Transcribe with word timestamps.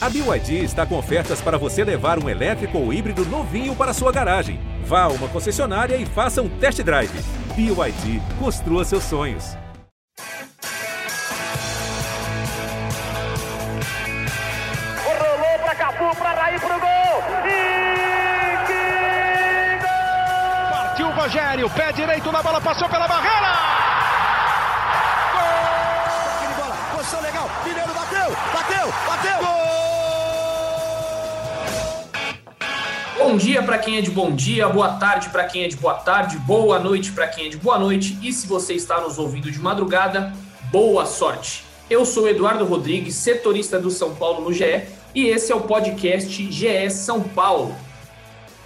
A 0.00 0.08
BYD 0.08 0.62
está 0.62 0.86
com 0.86 0.96
ofertas 0.96 1.40
para 1.40 1.58
você 1.58 1.82
levar 1.82 2.22
um 2.22 2.28
elétrico 2.28 2.78
ou 2.78 2.92
híbrido 2.92 3.24
novinho 3.26 3.74
para 3.74 3.92
sua 3.92 4.12
garagem. 4.12 4.60
Vá 4.84 5.02
a 5.02 5.08
uma 5.08 5.26
concessionária 5.26 5.96
e 5.96 6.06
faça 6.06 6.40
um 6.40 6.48
test 6.48 6.80
drive. 6.84 7.10
BYD, 7.56 8.22
construa 8.38 8.84
seus 8.84 9.02
sonhos. 9.02 9.56
Rolou 15.04 15.58
para 15.64 15.74
Cafu, 15.74 16.16
para 16.16 16.30
Raí, 16.30 16.60
pro 16.60 16.68
gol. 16.68 17.22
E 17.44 18.66
que 18.68 19.78
gol! 19.82 20.70
Partiu 20.70 21.08
o 21.08 21.10
Rogério, 21.10 21.70
pé 21.70 21.92
direito 21.92 22.30
na 22.30 22.40
bola, 22.40 22.60
passou 22.60 22.88
pela 22.88 23.08
barreira. 23.08 23.57
Bom 33.28 33.36
dia 33.36 33.62
para 33.62 33.76
quem 33.76 33.98
é 33.98 34.00
de 34.00 34.10
bom 34.10 34.34
dia, 34.34 34.66
boa 34.70 34.94
tarde 34.94 35.28
para 35.28 35.44
quem 35.44 35.62
é 35.62 35.68
de 35.68 35.76
boa 35.76 35.92
tarde, 35.92 36.38
boa 36.38 36.78
noite 36.78 37.12
para 37.12 37.28
quem 37.28 37.44
é 37.44 37.48
de 37.50 37.58
boa 37.58 37.78
noite 37.78 38.18
e 38.22 38.32
se 38.32 38.46
você 38.46 38.72
está 38.72 39.02
nos 39.02 39.18
ouvindo 39.18 39.50
de 39.50 39.58
madrugada, 39.58 40.32
boa 40.72 41.04
sorte. 41.04 41.62
Eu 41.90 42.06
sou 42.06 42.26
Eduardo 42.26 42.64
Rodrigues, 42.64 43.16
setorista 43.16 43.78
do 43.78 43.90
São 43.90 44.14
Paulo 44.14 44.40
no 44.46 44.50
GE 44.54 44.82
e 45.14 45.26
esse 45.26 45.52
é 45.52 45.54
o 45.54 45.60
podcast 45.60 46.50
GE 46.50 46.90
São 46.90 47.20
Paulo. 47.22 47.76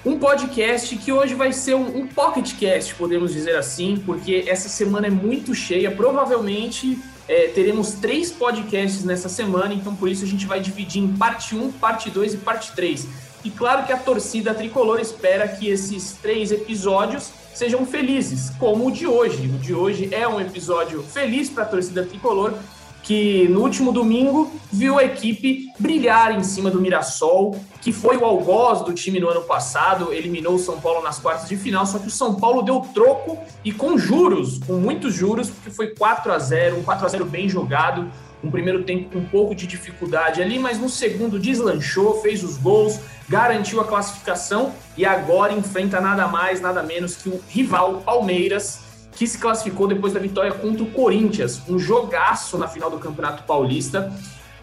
Um 0.07 0.16
podcast 0.16 0.95
que 0.95 1.10
hoje 1.10 1.35
vai 1.35 1.52
ser 1.52 1.74
um, 1.74 1.99
um 1.99 2.07
pocketcast, 2.07 2.95
podemos 2.95 3.33
dizer 3.33 3.57
assim, 3.57 4.01
porque 4.07 4.45
essa 4.47 4.69
semana 4.69 5.09
é 5.09 5.10
muito 5.10 5.57
cheia. 5.57 5.91
Provavelmente 5.91 6.97
é, 7.29 7.49
teremos 7.49 7.95
três 7.95 8.30
podcasts 8.30 9.02
nessa 9.02 9.29
semana, 9.29 9.74
então 9.74 9.97
por 9.97 10.09
isso 10.09 10.24
a 10.24 10.29
gente 10.29 10.47
vai 10.47 10.60
dividir 10.60 11.02
em 11.02 11.16
parte 11.16 11.57
1, 11.57 11.73
parte 11.73 12.10
2 12.10 12.35
e 12.35 12.37
parte 12.37 12.73
3. 12.77 13.09
E 13.45 13.51
claro 13.51 13.84
que 13.84 13.92
a 13.92 13.96
torcida 13.96 14.55
tricolor 14.55 15.01
espera 15.01 15.48
que 15.48 15.68
esses 15.68 16.12
três 16.23 16.52
episódios 16.52 17.30
sejam 17.52 17.84
felizes, 17.84 18.51
como 18.59 18.87
o 18.87 18.90
de 18.90 19.07
hoje. 19.07 19.46
O 19.46 19.59
de 19.59 19.74
hoje 19.74 20.09
é 20.12 20.26
um 20.26 20.40
episódio 20.40 21.02
feliz 21.02 21.51
para 21.51 21.65
a 21.65 21.66
torcida 21.66 22.04
tricolor, 22.04 22.54
que 23.02 23.49
no 23.49 23.62
último 23.62 23.90
domingo 23.90 24.52
viu 24.73 24.99
a 24.99 25.04
equipe 25.04 25.73
brilhar 25.79 26.38
em 26.38 26.45
cima 26.45 26.71
do 26.71 26.80
Mirassol, 26.80 27.57
que 27.80 27.93
foi 27.93 28.16
o 28.16 28.24
algoz 28.24 28.82
do 28.82 28.93
time 28.93 29.18
no 29.18 29.29
ano 29.29 29.43
passado, 29.43 30.12
eliminou 30.12 30.54
o 30.54 30.59
São 30.59 30.80
Paulo 30.80 31.02
nas 31.02 31.18
quartas 31.18 31.49
de 31.49 31.56
final, 31.56 31.84
só 31.84 31.99
que 31.99 32.06
o 32.06 32.10
São 32.10 32.37
Paulo 32.37 32.62
deu 32.62 32.80
troco 32.95 33.37
e 33.65 33.73
com 33.73 33.99
juros, 33.99 34.60
com 34.65 34.74
muitos 34.74 35.15
juros, 35.15 35.51
porque 35.51 35.71
foi 35.71 35.88
4 35.88 36.32
a 36.32 36.38
0 36.38 36.79
um 36.79 36.82
4 36.84 37.04
a 37.04 37.09
0 37.09 37.24
bem 37.24 37.49
jogado, 37.49 38.09
um 38.43 38.51
primeiro 38.51 38.82
tempo 38.82 39.10
com 39.10 39.18
um 39.18 39.24
pouco 39.24 39.54
de 39.54 39.66
dificuldade 39.66 40.43
ali, 40.43 40.59
mas 40.59 40.79
no 40.79 40.88
segundo 40.88 41.38
deslanchou, 41.38 42.21
fez 42.21 42.43
os 42.43 42.57
gols, 42.57 42.99
garantiu 43.29 43.80
a 43.80 43.84
classificação 43.84 44.73
e 44.96 45.04
agora 45.07 45.52
enfrenta 45.52 46.01
nada 46.01 46.26
mais, 46.26 46.60
nada 46.60 46.82
menos 46.82 47.16
que 47.16 47.29
o 47.29 47.40
rival 47.49 48.02
Palmeiras, 48.04 48.80
que 49.12 49.26
se 49.26 49.38
classificou 49.38 49.87
depois 49.87 50.12
da 50.12 50.21
vitória 50.21 50.52
contra 50.52 50.82
o 50.82 50.90
Corinthians, 50.90 51.62
um 51.68 51.79
jogaço 51.79 52.59
na 52.59 52.66
final 52.66 52.90
do 52.90 52.99
Campeonato 52.99 53.45
Paulista. 53.45 54.12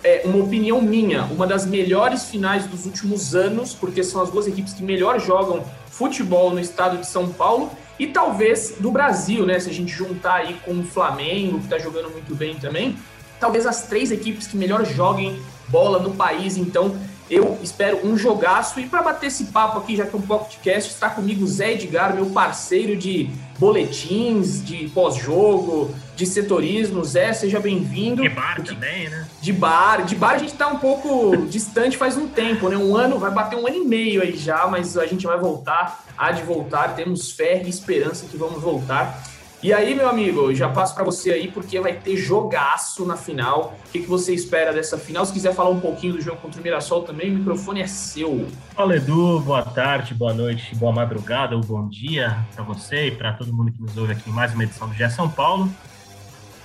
É 0.01 0.21
uma 0.23 0.43
opinião 0.43 0.81
minha, 0.81 1.23
uma 1.25 1.45
das 1.45 1.65
melhores 1.65 2.25
finais 2.25 2.65
dos 2.65 2.85
últimos 2.85 3.35
anos, 3.35 3.73
porque 3.73 4.01
são 4.01 4.21
as 4.21 4.29
duas 4.29 4.47
equipes 4.47 4.73
que 4.73 4.81
melhor 4.81 5.19
jogam 5.19 5.63
futebol 5.89 6.51
no 6.51 6.59
estado 6.59 6.97
de 6.97 7.05
São 7.05 7.29
Paulo 7.29 7.69
e 7.99 8.07
talvez 8.07 8.75
do 8.79 8.89
Brasil, 8.91 9.45
né? 9.45 9.59
Se 9.59 9.69
a 9.69 9.73
gente 9.73 9.91
juntar 9.91 10.35
aí 10.35 10.53
com 10.63 10.79
o 10.79 10.83
Flamengo, 10.83 11.57
que 11.57 11.65
está 11.65 11.77
jogando 11.77 12.09
muito 12.09 12.33
bem 12.33 12.55
também, 12.55 12.95
talvez 13.39 13.65
as 13.65 13.83
três 13.83 14.11
equipes 14.11 14.47
que 14.47 14.57
melhor 14.57 14.85
joguem 14.85 15.41
bola 15.69 15.99
no 15.99 16.15
país. 16.15 16.57
Então, 16.57 16.95
eu 17.29 17.59
espero 17.61 18.05
um 18.05 18.17
jogaço. 18.17 18.79
E 18.79 18.87
para 18.87 19.03
bater 19.03 19.27
esse 19.27 19.45
papo 19.45 19.77
aqui, 19.77 19.95
já 19.95 20.05
que 20.05 20.15
é 20.15 20.17
um 20.17 20.21
podcast, 20.21 20.91
está 20.91 21.09
comigo 21.09 21.45
Zé 21.45 21.73
Edgar, 21.73 22.13
meu 22.15 22.27
parceiro 22.27 22.95
de 22.95 23.29
boletins, 23.59 24.63
de 24.63 24.89
pós-jogo, 24.89 25.93
de 26.15 26.25
setorismo. 26.25 27.03
Zé, 27.05 27.31
seja 27.33 27.59
bem-vindo. 27.59 28.23
De 28.23 28.29
bar 28.29 28.61
também, 28.63 29.09
né? 29.09 29.27
De 29.39 29.53
bar. 29.53 30.03
De 30.05 30.15
bar 30.15 30.35
a 30.35 30.37
gente 30.39 30.53
está 30.53 30.67
um 30.67 30.79
pouco 30.79 31.37
distante 31.47 31.97
faz 31.97 32.17
um 32.17 32.27
tempo, 32.27 32.67
né? 32.67 32.77
Um 32.77 32.95
ano, 32.95 33.19
vai 33.19 33.31
bater 33.31 33.57
um 33.57 33.67
ano 33.67 33.77
e 33.77 33.85
meio 33.85 34.23
aí 34.23 34.35
já, 34.35 34.65
mas 34.67 34.97
a 34.97 35.05
gente 35.05 35.27
vai 35.27 35.37
voltar, 35.37 36.03
há 36.17 36.31
de 36.31 36.41
voltar. 36.41 36.95
Temos 36.95 37.31
fé 37.31 37.61
e 37.63 37.69
esperança 37.69 38.25
que 38.25 38.37
vamos 38.37 38.61
voltar. 38.61 39.23
E 39.61 39.73
aí, 39.73 39.93
meu 39.93 40.07
amigo, 40.07 40.55
já 40.55 40.69
passo 40.69 40.95
para 40.95 41.03
você 41.03 41.31
aí, 41.31 41.51
porque 41.51 41.77
vai 41.81 41.91
ter 41.91 42.15
jogaço 42.15 43.05
na 43.05 43.17
final. 43.17 43.77
O 43.85 43.91
que, 43.91 43.99
que 43.99 44.07
você 44.07 44.33
espera 44.33 44.71
dessa 44.71 44.97
final? 44.97 45.25
Se 45.25 45.33
quiser 45.33 45.53
falar 45.53 45.69
um 45.69 45.81
pouquinho 45.81 46.13
do 46.13 46.21
jogo 46.21 46.37
contra 46.37 46.61
o 46.61 46.63
Mirassol 46.63 47.01
também, 47.01 47.29
o 47.29 47.33
microfone 47.39 47.81
é 47.81 47.87
seu. 47.87 48.47
Fala, 48.73 48.95
Edu. 48.95 49.41
Boa 49.41 49.61
tarde, 49.61 50.13
boa 50.13 50.33
noite, 50.33 50.73
boa 50.75 50.93
madrugada 50.93 51.57
ou 51.57 51.61
bom 51.61 51.89
dia 51.89 52.37
para 52.55 52.63
você 52.63 53.07
e 53.07 53.11
para 53.11 53.33
todo 53.33 53.51
mundo 53.51 53.69
que 53.69 53.81
nos 53.81 53.97
ouve 53.97 54.13
aqui 54.13 54.29
em 54.29 54.33
mais 54.33 54.53
uma 54.53 54.63
edição 54.63 54.87
do 54.87 54.93
GE 54.93 55.09
São 55.09 55.29
Paulo. 55.29 55.69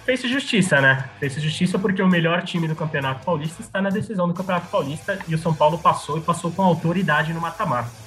Fez-se 0.04 0.28
justiça, 0.28 0.80
né? 0.80 1.10
Fez-se 1.18 1.40
justiça 1.40 1.76
porque 1.80 2.00
o 2.00 2.06
melhor 2.06 2.42
time 2.42 2.68
do 2.68 2.76
Campeonato 2.76 3.24
Paulista 3.24 3.60
está 3.60 3.82
na 3.82 3.90
decisão 3.90 4.28
do 4.28 4.34
Campeonato 4.34 4.68
Paulista 4.68 5.18
e 5.26 5.34
o 5.34 5.38
São 5.38 5.52
Paulo 5.52 5.78
passou 5.78 6.16
e 6.16 6.20
passou 6.20 6.52
com 6.52 6.62
autoridade 6.62 7.32
no 7.32 7.40
mata-mata. 7.40 8.03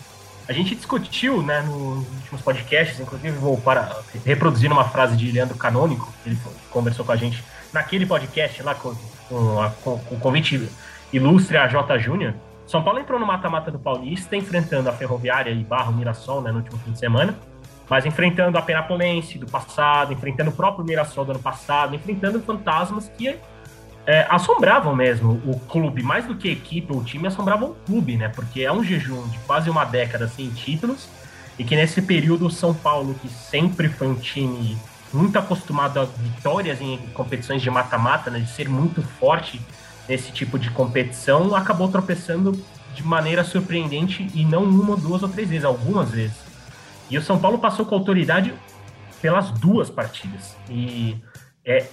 A 0.47 0.53
gente 0.53 0.75
discutiu, 0.75 1.43
né, 1.43 1.61
nos 1.61 2.07
últimos 2.07 2.41
podcasts, 2.41 2.99
inclusive 2.99 3.37
vou 3.37 3.57
para 3.57 3.99
reproduzir 4.25 4.71
uma 4.71 4.85
frase 4.85 5.17
de 5.17 5.29
Leandro 5.31 5.57
Canônico, 5.57 6.11
ele 6.25 6.37
conversou 6.69 7.05
com 7.05 7.11
a 7.11 7.17
gente 7.17 7.43
naquele 7.73 8.05
podcast 8.05 8.63
lá 8.63 8.73
com, 8.73 8.95
com, 9.27 9.61
a, 9.61 9.69
com, 9.69 9.99
com 9.99 10.15
o 10.15 10.19
convite 10.19 10.69
ilustre 11.11 11.57
a 11.57 11.67
J. 11.67 11.99
Júnior. 11.99 12.33
São 12.65 12.81
Paulo 12.83 12.99
entrou 12.99 13.19
no 13.19 13.25
mata-mata 13.25 13.71
do 13.71 13.79
Paulista, 13.79 14.35
enfrentando 14.35 14.89
a 14.89 14.93
Ferroviária 14.93 15.51
e 15.51 15.63
Barro 15.63 15.93
Mirassol 15.93 16.41
né, 16.41 16.51
no 16.51 16.59
último 16.59 16.77
fim 16.79 16.91
de 16.91 16.99
semana, 16.99 17.37
mas 17.89 18.05
enfrentando 18.05 18.57
a 18.57 18.61
Penapolense 18.61 19.37
do 19.37 19.45
passado, 19.45 20.13
enfrentando 20.13 20.49
o 20.49 20.53
próprio 20.53 20.85
Mirassol 20.85 21.25
do 21.25 21.31
ano 21.31 21.39
passado, 21.41 21.95
enfrentando 21.95 22.41
fantasmas 22.41 23.09
que 23.17 23.37
é, 24.07 24.25
assombravam 24.29 24.95
mesmo 24.95 25.41
o 25.45 25.59
clube, 25.59 26.01
mais 26.01 26.25
do 26.25 26.33
que 26.33 26.49
equipe 26.49 26.93
ou 26.93 27.03
time, 27.03 27.27
assombravam 27.27 27.71
o 27.71 27.75
clube, 27.85 28.15
né? 28.15 28.29
Porque 28.29 28.61
é 28.61 28.71
um 28.71 28.81
jejum 28.81 29.27
de 29.27 29.37
quase 29.39 29.69
uma 29.69 29.83
década 29.83 30.29
sem 30.29 30.49
títulos, 30.49 31.09
e 31.59 31.63
que 31.65 31.75
nesse 31.75 32.01
período 32.01 32.47
o 32.47 32.49
São 32.49 32.73
Paulo, 32.73 33.13
que 33.15 33.27
sempre 33.27 33.89
foi 33.89 34.07
um 34.07 34.15
time 34.15 34.77
muito 35.13 35.37
acostumado 35.37 35.99
a 35.99 36.05
vitórias 36.05 36.79
em 36.79 36.97
competições 37.13 37.61
de 37.61 37.69
mata-mata, 37.69 38.31
né, 38.31 38.39
de 38.39 38.49
ser 38.49 38.69
muito 38.69 39.01
forte 39.01 39.59
nesse 40.07 40.31
tipo 40.31 40.57
de 40.57 40.69
competição, 40.69 41.53
acabou 41.53 41.89
tropeçando 41.89 42.53
de 42.95 43.03
maneira 43.03 43.43
surpreendente 43.43 44.25
e 44.33 44.45
não 44.45 44.63
uma, 44.63 44.95
duas 44.95 45.21
ou 45.21 45.27
três 45.27 45.49
vezes, 45.49 45.65
algumas 45.65 46.11
vezes. 46.11 46.37
E 47.09 47.17
o 47.17 47.21
São 47.21 47.37
Paulo 47.37 47.59
passou 47.59 47.85
com 47.85 47.95
autoridade 47.95 48.53
pelas 49.21 49.51
duas 49.51 49.89
partidas. 49.89 50.55
E 50.69 51.17
é, 51.65 51.85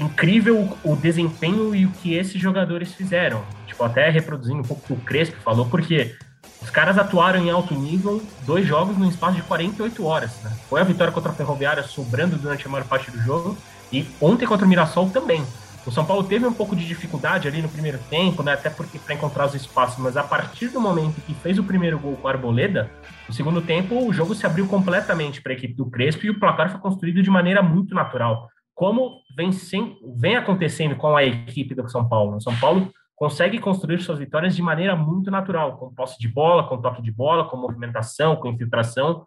incrível 0.00 0.76
o 0.82 0.96
desempenho 0.96 1.74
e 1.74 1.84
o 1.84 1.90
que 1.90 2.14
esses 2.14 2.40
jogadores 2.40 2.94
fizeram. 2.94 3.44
Tipo, 3.66 3.84
até 3.84 4.08
reproduzindo 4.08 4.60
um 4.60 4.64
pouco 4.64 4.82
o 4.82 4.86
que 4.86 4.92
o 4.94 5.04
Crespo 5.04 5.36
falou, 5.42 5.66
porque 5.66 6.16
os 6.62 6.70
caras 6.70 6.98
atuaram 6.98 7.40
em 7.40 7.50
alto 7.50 7.74
nível 7.74 8.22
dois 8.46 8.66
jogos 8.66 8.96
no 8.96 9.08
espaço 9.08 9.36
de 9.36 9.42
48 9.42 10.04
horas. 10.04 10.42
Né? 10.42 10.50
Foi 10.68 10.80
a 10.80 10.84
vitória 10.84 11.12
contra 11.12 11.30
a 11.30 11.34
Ferroviária 11.34 11.82
sobrando 11.82 12.36
durante 12.36 12.66
a 12.66 12.70
maior 12.70 12.86
parte 12.86 13.10
do 13.10 13.18
jogo 13.18 13.56
e 13.92 14.06
ontem 14.20 14.46
contra 14.46 14.64
o 14.64 14.68
Mirassol 14.68 15.10
também. 15.10 15.44
O 15.86 15.90
São 15.90 16.04
Paulo 16.04 16.24
teve 16.24 16.46
um 16.46 16.52
pouco 16.52 16.76
de 16.76 16.86
dificuldade 16.86 17.48
ali 17.48 17.62
no 17.62 17.68
primeiro 17.68 17.98
tempo, 18.10 18.42
né? 18.42 18.52
Até 18.52 18.68
porque 18.68 18.98
para 18.98 19.14
encontrar 19.14 19.46
os 19.46 19.54
espaços, 19.54 19.98
mas 19.98 20.14
a 20.14 20.22
partir 20.22 20.68
do 20.68 20.78
momento 20.78 21.22
que 21.22 21.32
fez 21.34 21.58
o 21.58 21.64
primeiro 21.64 21.98
gol 21.98 22.16
com 22.16 22.28
a 22.28 22.32
Arboleda, 22.32 22.90
no 23.26 23.34
segundo 23.34 23.62
tempo 23.62 24.06
o 24.06 24.12
jogo 24.12 24.34
se 24.34 24.44
abriu 24.44 24.66
completamente 24.66 25.40
para 25.40 25.52
a 25.52 25.56
equipe 25.56 25.72
do 25.72 25.86
Crespo 25.86 26.26
e 26.26 26.30
o 26.30 26.38
placar 26.38 26.70
foi 26.70 26.80
construído 26.80 27.22
de 27.22 27.30
maneira 27.30 27.62
muito 27.62 27.94
natural 27.94 28.50
como 28.80 29.20
vem, 29.36 29.52
sem, 29.52 29.98
vem 30.16 30.36
acontecendo 30.36 30.96
com 30.96 31.14
a 31.14 31.22
equipe 31.22 31.74
do 31.74 31.86
São 31.86 32.08
Paulo. 32.08 32.38
O 32.38 32.40
São 32.40 32.56
Paulo 32.58 32.90
consegue 33.14 33.58
construir 33.58 34.00
suas 34.00 34.18
vitórias 34.18 34.56
de 34.56 34.62
maneira 34.62 34.96
muito 34.96 35.30
natural, 35.30 35.76
com 35.76 35.92
posse 35.94 36.18
de 36.18 36.26
bola, 36.26 36.66
com 36.66 36.80
toque 36.80 37.02
de 37.02 37.12
bola, 37.12 37.46
com 37.46 37.58
movimentação, 37.58 38.36
com 38.36 38.48
infiltração. 38.48 39.26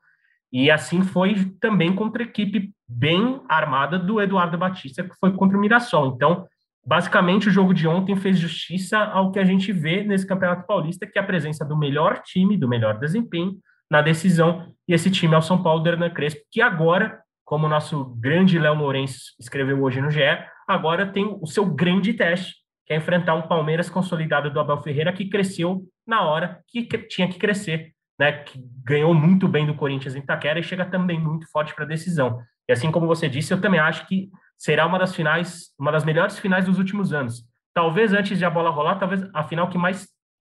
E 0.52 0.72
assim 0.72 1.04
foi 1.04 1.54
também 1.62 1.94
contra 1.94 2.24
a 2.24 2.26
equipe 2.26 2.72
bem 2.88 3.42
armada 3.48 4.00
do 4.00 4.20
Eduardo 4.20 4.58
Batista, 4.58 5.04
que 5.04 5.16
foi 5.20 5.32
contra 5.34 5.56
o 5.56 5.62
Mirassol. 5.62 6.14
Então, 6.16 6.48
basicamente, 6.84 7.48
o 7.48 7.52
jogo 7.52 7.76
de 7.76 7.88
ontem 7.88 8.16
fez 8.16 8.40
justiça 8.40 8.98
ao 8.98 9.32
que 9.32 9.38
a 9.38 9.46
gente 9.46 9.72
vê 9.72 10.04
nesse 10.04 10.26
Campeonato 10.26 10.66
Paulista, 10.66 11.06
que 11.06 11.20
é 11.20 11.22
a 11.22 11.26
presença 11.26 11.64
do 11.64 11.78
melhor 11.78 12.24
time, 12.24 12.58
do 12.58 12.68
melhor 12.68 12.98
desempenho 12.98 13.54
na 13.88 14.02
decisão. 14.02 14.74
E 14.88 14.96
esse 14.96 15.12
time 15.12 15.36
é 15.36 15.38
o 15.38 15.44
São 15.44 15.62
Paulo 15.62 15.84
do 15.84 15.90
Hernan 15.90 16.10
Crespo, 16.10 16.42
que 16.52 16.60
agora 16.60 17.23
como 17.46 17.66
o 17.66 17.70
nosso 17.70 18.06
grande 18.16 18.58
Léo 18.58 18.76
Lourenço 18.76 19.34
escreveu 19.40 19.82
hoje 19.82 20.02
no 20.02 20.10
GE, 20.10 20.22
agora 20.68 21.06
tem 21.06 21.38
o 21.42 21.46
seu 21.46 21.66
grande 21.66 22.14
teste, 22.14 22.56
que 22.86 22.94
é 22.94 22.98
enfrentar 22.98 23.36
um 23.36 23.48
Palmeiras 23.48 23.90
consolidado 23.90 24.50
do 24.50 24.60
Abel 24.60 24.82
Ferreira, 24.82 25.14
que 25.14 25.30
cresceu 25.30 25.84
na 26.06 26.22
hora 26.22 26.62
que 26.68 26.86
tinha 27.08 27.28
que 27.28 27.38
crescer, 27.38 27.94
né? 28.20 28.32
que 28.32 28.60
ganhou 28.84 29.14
muito 29.14 29.48
bem 29.48 29.66
do 29.66 29.76
Corinthians 29.76 30.16
em 30.16 30.20
Itaquera 30.20 30.60
e 30.60 30.64
chega 30.64 30.86
também 30.86 31.20
muito 31.20 31.50
forte 31.52 31.74
para 31.74 31.86
a 31.86 31.88
decisão. 31.88 32.42
E 32.68 32.74
assim 32.74 32.92
como 32.92 33.08
você 33.08 33.28
disse, 33.28 33.54
eu 33.54 33.62
também 33.62 33.80
acho 33.80 34.08
que 34.08 34.30
será 34.58 34.86
uma 34.86 35.00
das 35.00 35.16
finais, 35.16 35.74
uma 35.78 35.92
das 35.92 36.06
melhores 36.06 36.40
finais 36.40 36.66
dos 36.66 36.78
últimos 36.78 37.14
anos. 37.14 37.44
talvez 37.74 38.14
antes 38.14 38.38
de 38.38 38.46
a 38.46 38.50
bola 38.50 38.70
rolar, 38.70 39.00
talvez 39.00 39.28
a 39.34 39.44
final 39.44 39.68
que 39.68 39.80
mais 39.80 40.08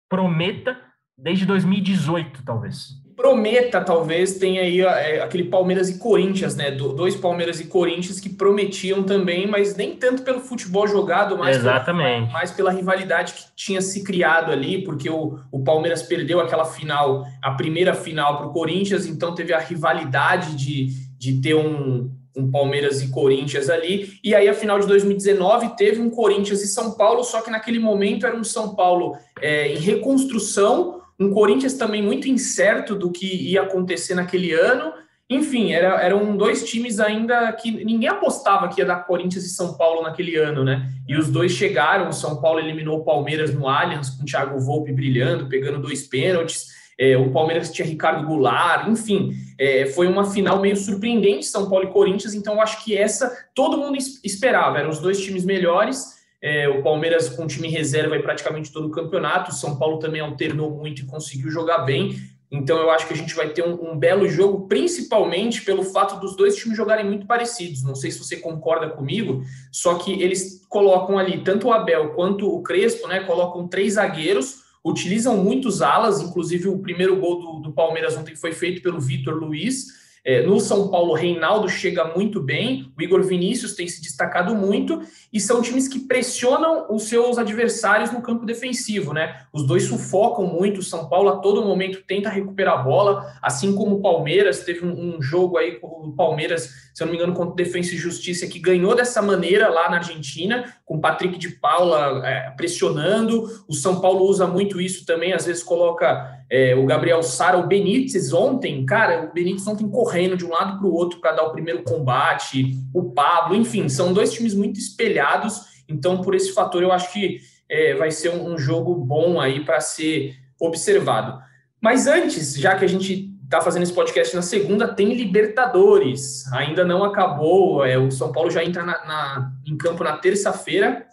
prometa 0.09 0.77
desde 1.17 1.45
2018, 1.45 2.43
talvez 2.43 3.02
prometa, 3.15 3.81
talvez, 3.81 4.37
tenha 4.37 4.61
aí 4.61 4.81
é, 4.81 5.21
aquele 5.21 5.45
Palmeiras 5.45 5.89
e 5.89 5.97
Corinthians, 5.97 6.55
né? 6.55 6.71
Do, 6.71 6.93
dois 6.93 7.15
Palmeiras 7.15 7.59
e 7.59 7.65
Corinthians 7.65 8.19
que 8.19 8.29
prometiam 8.29 9.03
também, 9.03 9.47
mas 9.47 9.75
nem 9.75 9.95
tanto 9.95 10.23
pelo 10.23 10.39
futebol 10.39 10.87
jogado, 10.87 11.37
mas 11.37 11.57
Exatamente. 11.57 12.27
Pela, 12.27 12.33
mais 12.33 12.51
pela 12.51 12.71
rivalidade 12.71 13.33
que 13.33 13.43
tinha 13.55 13.81
se 13.81 14.03
criado 14.03 14.51
ali, 14.51 14.83
porque 14.83 15.09
o, 15.09 15.39
o 15.51 15.63
Palmeiras 15.63 16.03
perdeu 16.03 16.39
aquela 16.39 16.65
final, 16.65 17.25
a 17.41 17.51
primeira 17.51 17.93
final 17.93 18.37
para 18.37 18.47
o 18.47 18.53
Corinthians, 18.53 19.05
então 19.05 19.35
teve 19.35 19.53
a 19.53 19.59
rivalidade 19.59 20.55
de, 20.55 20.87
de 21.17 21.39
ter 21.41 21.53
um, 21.53 22.11
um 22.35 22.49
Palmeiras 22.49 23.01
e 23.01 23.09
Corinthians 23.09 23.69
ali. 23.69 24.13
E 24.23 24.33
aí, 24.33 24.49
a 24.49 24.53
final 24.53 24.79
de 24.79 24.87
2019, 24.87 25.75
teve 25.75 26.01
um 26.01 26.09
Corinthians 26.09 26.61
e 26.61 26.67
São 26.67 26.91
Paulo, 26.91 27.23
só 27.23 27.41
que 27.41 27.51
naquele 27.51 27.79
momento 27.79 28.25
era 28.25 28.35
um 28.35 28.43
São 28.43 28.75
Paulo 28.75 29.15
é, 29.41 29.71
em 29.71 29.77
reconstrução 29.77 31.02
um 31.19 31.31
Corinthians 31.31 31.73
também 31.73 32.01
muito 32.01 32.27
incerto 32.27 32.95
do 32.95 33.11
que 33.11 33.25
ia 33.25 33.61
acontecer 33.61 34.15
naquele 34.15 34.53
ano. 34.53 34.93
Enfim, 35.29 35.71
era, 35.71 36.01
eram 36.01 36.35
dois 36.35 36.63
times 36.69 36.99
ainda 36.99 37.51
que 37.53 37.71
ninguém 37.71 38.09
apostava 38.09 38.67
que 38.67 38.81
ia 38.81 38.85
dar 38.85 39.05
Corinthians 39.05 39.45
e 39.45 39.49
São 39.49 39.75
Paulo 39.77 40.03
naquele 40.03 40.35
ano, 40.35 40.63
né? 40.63 40.89
E 41.07 41.15
os 41.15 41.29
dois 41.29 41.51
chegaram. 41.51 42.09
O 42.09 42.13
São 42.13 42.41
Paulo 42.41 42.59
eliminou 42.59 42.99
o 42.99 43.03
Palmeiras 43.03 43.53
no 43.53 43.67
Allianz, 43.67 44.09
com 44.09 44.23
o 44.23 44.25
Thiago 44.25 44.59
Volpe 44.59 44.91
brilhando, 44.91 45.47
pegando 45.47 45.79
dois 45.79 46.03
pênaltis. 46.07 46.67
É, 46.99 47.17
o 47.17 47.31
Palmeiras 47.31 47.71
tinha 47.71 47.87
Ricardo 47.87 48.25
Goulart, 48.27 48.87
enfim, 48.87 49.33
é, 49.57 49.87
foi 49.87 50.07
uma 50.07 50.25
final 50.25 50.61
meio 50.61 50.75
surpreendente, 50.75 51.47
São 51.47 51.67
Paulo 51.67 51.85
e 51.85 51.91
Corinthians. 51.91 52.35
Então, 52.35 52.61
acho 52.61 52.83
que 52.83 52.95
essa 52.95 53.31
todo 53.55 53.77
mundo 53.77 53.97
esperava. 54.23 54.77
Eram 54.77 54.89
os 54.89 54.99
dois 54.99 55.19
times 55.19 55.43
melhores. 55.43 56.12
É, 56.45 56.67
o 56.67 56.83
Palmeiras 56.83 57.29
com 57.29 57.47
time 57.47 57.69
reserva 57.69 58.15
aí 58.15 58.21
praticamente 58.21 58.69
todo 58.69 58.87
o 58.87 58.91
campeonato. 58.91 59.51
O 59.51 59.53
São 59.53 59.77
Paulo 59.77 59.97
também 59.97 60.19
alternou 60.19 60.69
muito 60.71 61.01
e 61.01 61.05
conseguiu 61.05 61.49
jogar 61.49 61.79
bem. 61.79 62.17
Então 62.51 62.77
eu 62.77 62.91
acho 62.91 63.07
que 63.07 63.13
a 63.13 63.17
gente 63.17 63.33
vai 63.33 63.49
ter 63.49 63.63
um, 63.63 63.91
um, 63.91 63.97
belo 63.97 64.27
jogo, 64.27 64.67
principalmente 64.67 65.61
pelo 65.61 65.83
fato 65.83 66.19
dos 66.19 66.35
dois 66.35 66.55
times 66.57 66.75
jogarem 66.75 67.05
muito 67.05 67.25
parecidos. 67.25 67.81
Não 67.81 67.95
sei 67.95 68.11
se 68.11 68.19
você 68.19 68.35
concorda 68.35 68.89
comigo, 68.89 69.41
só 69.71 69.95
que 69.95 70.21
eles 70.21 70.61
colocam 70.67 71.17
ali 71.17 71.43
tanto 71.43 71.67
o 71.67 71.73
Abel 71.73 72.09
quanto 72.09 72.53
o 72.53 72.61
Crespo, 72.61 73.07
né? 73.07 73.21
Colocam 73.21 73.65
três 73.67 73.93
zagueiros, 73.93 74.63
utilizam 74.83 75.37
muitos 75.37 75.81
alas, 75.81 76.21
inclusive 76.21 76.67
o 76.67 76.77
primeiro 76.77 77.15
gol 77.15 77.39
do, 77.39 77.59
do 77.61 77.71
Palmeiras 77.71 78.17
ontem 78.17 78.35
foi 78.35 78.51
feito 78.51 78.83
pelo 78.83 78.99
Vitor 78.99 79.33
Luiz. 79.33 80.02
É, 80.25 80.41
no 80.41 80.57
São 80.59 80.87
Paulo, 80.87 81.13
Reinaldo 81.13 81.67
chega 81.67 82.05
muito 82.15 82.39
bem, 82.39 82.93
o 82.97 83.01
Igor 83.01 83.21
Vinícius 83.23 83.75
tem 83.75 83.87
se 83.87 84.01
destacado 84.01 84.55
muito, 84.55 85.01
e 85.33 85.39
são 85.39 85.61
times 85.61 85.87
que 85.89 85.99
pressionam 85.99 86.85
os 86.89 87.03
seus 87.03 87.37
adversários 87.37 88.09
no 88.11 88.21
campo 88.21 88.45
defensivo, 88.45 89.13
né? 89.13 89.41
Os 89.51 89.67
dois 89.67 89.83
sufocam 89.83 90.45
muito, 90.45 90.79
o 90.79 90.83
São 90.83 91.09
Paulo 91.09 91.29
a 91.29 91.35
todo 91.37 91.65
momento 91.65 92.03
tenta 92.07 92.29
recuperar 92.29 92.79
a 92.79 92.83
bola, 92.83 93.33
assim 93.41 93.75
como 93.75 93.97
o 93.97 94.01
Palmeiras, 94.01 94.59
teve 94.59 94.85
um, 94.85 95.17
um 95.17 95.21
jogo 95.21 95.57
aí 95.57 95.73
com 95.73 95.87
o 95.87 96.15
Palmeiras, 96.15 96.69
se 96.93 97.03
eu 97.03 97.07
não 97.07 97.11
me 97.11 97.17
engano, 97.17 97.33
contra 97.33 97.55
Defensa 97.55 97.93
e 97.93 97.97
Justiça, 97.97 98.47
que 98.47 98.59
ganhou 98.59 98.95
dessa 98.95 99.21
maneira 99.21 99.67
lá 99.67 99.89
na 99.89 99.97
Argentina, 99.97 100.73
com 100.85 100.95
o 100.95 101.01
Patrick 101.01 101.37
de 101.37 101.49
Paula 101.49 102.25
é, 102.25 102.49
pressionando, 102.51 103.49
o 103.67 103.73
São 103.73 103.99
Paulo 103.99 104.25
usa 104.25 104.47
muito 104.47 104.79
isso 104.79 105.05
também, 105.05 105.33
às 105.33 105.45
vezes 105.45 105.63
coloca 105.63 106.42
é, 106.49 106.75
o 106.75 106.85
Gabriel 106.85 107.23
Sara, 107.23 107.57
o 107.57 107.67
Benítez 107.67 108.33
ontem, 108.33 108.85
cara, 108.85 109.25
o 109.25 109.33
Benítez 109.33 109.65
ontem 109.67 109.89
correndo 109.89 110.37
de 110.37 110.45
um 110.45 110.49
lado 110.49 110.77
para 110.77 110.87
o 110.87 110.93
outro 110.93 111.19
para 111.19 111.33
dar 111.33 111.43
o 111.43 111.51
primeiro 111.51 111.83
combate, 111.83 112.77
o 112.93 113.11
Pablo, 113.11 113.55
enfim, 113.55 113.89
são 113.89 114.13
dois 114.13 114.33
times 114.33 114.53
muito 114.53 114.79
espelhados, 114.79 115.61
então 115.87 116.21
por 116.21 116.35
esse 116.35 116.53
fator 116.53 116.83
eu 116.83 116.91
acho 116.91 117.11
que 117.11 117.39
é, 117.69 117.95
vai 117.95 118.11
ser 118.11 118.29
um, 118.29 118.53
um 118.53 118.57
jogo 118.57 118.95
bom 118.95 119.39
aí 119.39 119.63
para 119.65 119.79
ser 119.79 120.35
observado. 120.59 121.41
Mas 121.81 122.07
antes, 122.07 122.55
já 122.55 122.75
que 122.75 122.85
a 122.85 122.87
gente 122.87 123.33
está 123.43 123.61
fazendo 123.61 123.83
esse 123.83 123.93
podcast 123.93 124.35
na 124.35 124.41
segunda, 124.41 124.87
tem 124.87 125.13
Libertadores, 125.13 126.51
ainda 126.53 126.83
não 126.83 127.03
acabou, 127.03 127.85
é, 127.85 127.97
o 127.97 128.09
São 128.09 128.31
Paulo 128.31 128.49
já 128.49 128.63
entra 128.63 128.83
na, 128.83 129.05
na, 129.05 129.51
em 129.65 129.77
campo 129.77 130.03
na 130.03 130.17
terça-feira 130.17 131.07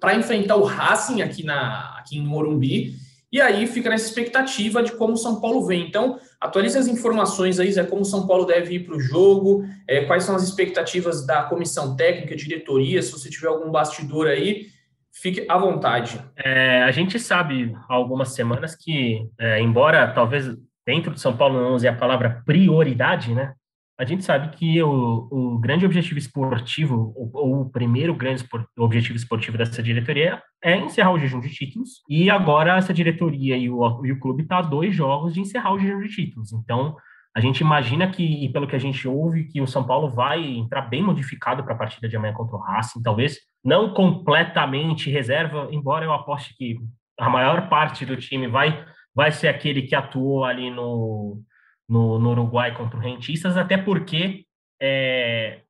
para 0.00 0.14
enfrentar 0.14 0.56
o 0.56 0.64
Racing 0.64 1.22
aqui, 1.22 1.44
na, 1.44 1.96
aqui 1.98 2.18
em 2.18 2.22
Morumbi, 2.22 2.94
e 3.34 3.40
aí 3.40 3.66
fica 3.66 3.90
nessa 3.90 4.06
expectativa 4.06 4.80
de 4.80 4.92
como 4.92 5.14
o 5.14 5.16
São 5.16 5.40
Paulo 5.40 5.66
vem. 5.66 5.88
Então, 5.88 6.20
atualize 6.40 6.78
as 6.78 6.86
informações 6.86 7.58
aí, 7.58 7.72
Zé, 7.72 7.82
como 7.82 8.02
o 8.02 8.04
São 8.04 8.28
Paulo 8.28 8.44
deve 8.44 8.76
ir 8.76 8.84
para 8.84 8.94
o 8.94 9.00
jogo, 9.00 9.64
é, 9.88 10.04
quais 10.04 10.22
são 10.22 10.36
as 10.36 10.44
expectativas 10.44 11.26
da 11.26 11.42
comissão 11.42 11.96
técnica, 11.96 12.36
diretoria, 12.36 13.02
se 13.02 13.10
você 13.10 13.28
tiver 13.28 13.48
algum 13.48 13.72
bastidor 13.72 14.28
aí, 14.28 14.68
fique 15.12 15.44
à 15.48 15.58
vontade. 15.58 16.24
É, 16.36 16.84
a 16.84 16.92
gente 16.92 17.18
sabe 17.18 17.76
há 17.88 17.94
algumas 17.94 18.28
semanas 18.28 18.76
que, 18.76 19.28
é, 19.36 19.60
embora 19.60 20.12
talvez 20.14 20.56
dentro 20.86 21.12
de 21.12 21.18
São 21.18 21.36
Paulo 21.36 21.60
não 21.60 21.74
use 21.74 21.88
a 21.88 21.92
palavra 21.92 22.40
prioridade, 22.46 23.34
né? 23.34 23.54
A 23.98 24.04
gente 24.04 24.24
sabe 24.24 24.56
que 24.56 24.82
o, 24.82 25.28
o 25.30 25.58
grande 25.58 25.86
objetivo 25.86 26.18
esportivo, 26.18 27.12
ou, 27.16 27.60
o 27.60 27.70
primeiro 27.70 28.14
grande 28.14 28.44
objetivo 28.76 29.16
esportivo 29.16 29.56
dessa 29.56 29.82
diretoria 29.82 30.42
é 30.62 30.76
encerrar 30.76 31.12
o 31.12 31.18
jejum 31.18 31.40
de 31.40 31.48
títulos, 31.48 32.02
e 32.08 32.28
agora 32.28 32.76
essa 32.76 32.92
diretoria 32.92 33.56
e 33.56 33.70
o, 33.70 34.04
e 34.04 34.10
o 34.10 34.18
clube 34.18 34.42
está 34.42 34.58
a 34.58 34.62
dois 34.62 34.94
jogos 34.94 35.34
de 35.34 35.40
encerrar 35.40 35.72
o 35.72 35.78
jejum 35.78 36.00
de 36.00 36.08
títulos. 36.08 36.52
Então, 36.52 36.96
a 37.36 37.40
gente 37.40 37.60
imagina 37.60 38.08
que, 38.08 38.44
e 38.44 38.48
pelo 38.52 38.66
que 38.66 38.76
a 38.76 38.80
gente 38.80 39.06
ouve, 39.06 39.44
que 39.44 39.60
o 39.60 39.66
São 39.66 39.84
Paulo 39.84 40.08
vai 40.08 40.44
entrar 40.44 40.82
bem 40.82 41.02
modificado 41.02 41.62
para 41.62 41.74
a 41.74 41.78
partida 41.78 42.08
de 42.08 42.16
amanhã 42.16 42.32
contra 42.32 42.56
o 42.56 42.60
Racing, 42.60 43.02
talvez 43.02 43.38
não 43.64 43.94
completamente 43.94 45.10
reserva, 45.10 45.68
embora 45.70 46.04
eu 46.04 46.12
aposte 46.12 46.54
que 46.56 46.78
a 47.18 47.28
maior 47.28 47.68
parte 47.68 48.04
do 48.04 48.16
time 48.16 48.48
vai, 48.48 48.84
vai 49.14 49.30
ser 49.30 49.48
aquele 49.48 49.82
que 49.82 49.94
atuou 49.94 50.44
ali 50.44 50.70
no 50.70 51.40
no, 51.88 52.18
no 52.18 52.30
Uruguai 52.30 52.74
contra 52.74 52.98
o 52.98 53.00
Rentistas, 53.00 53.56
até 53.56 53.76
porque 53.76 54.44
é, 54.80 55.62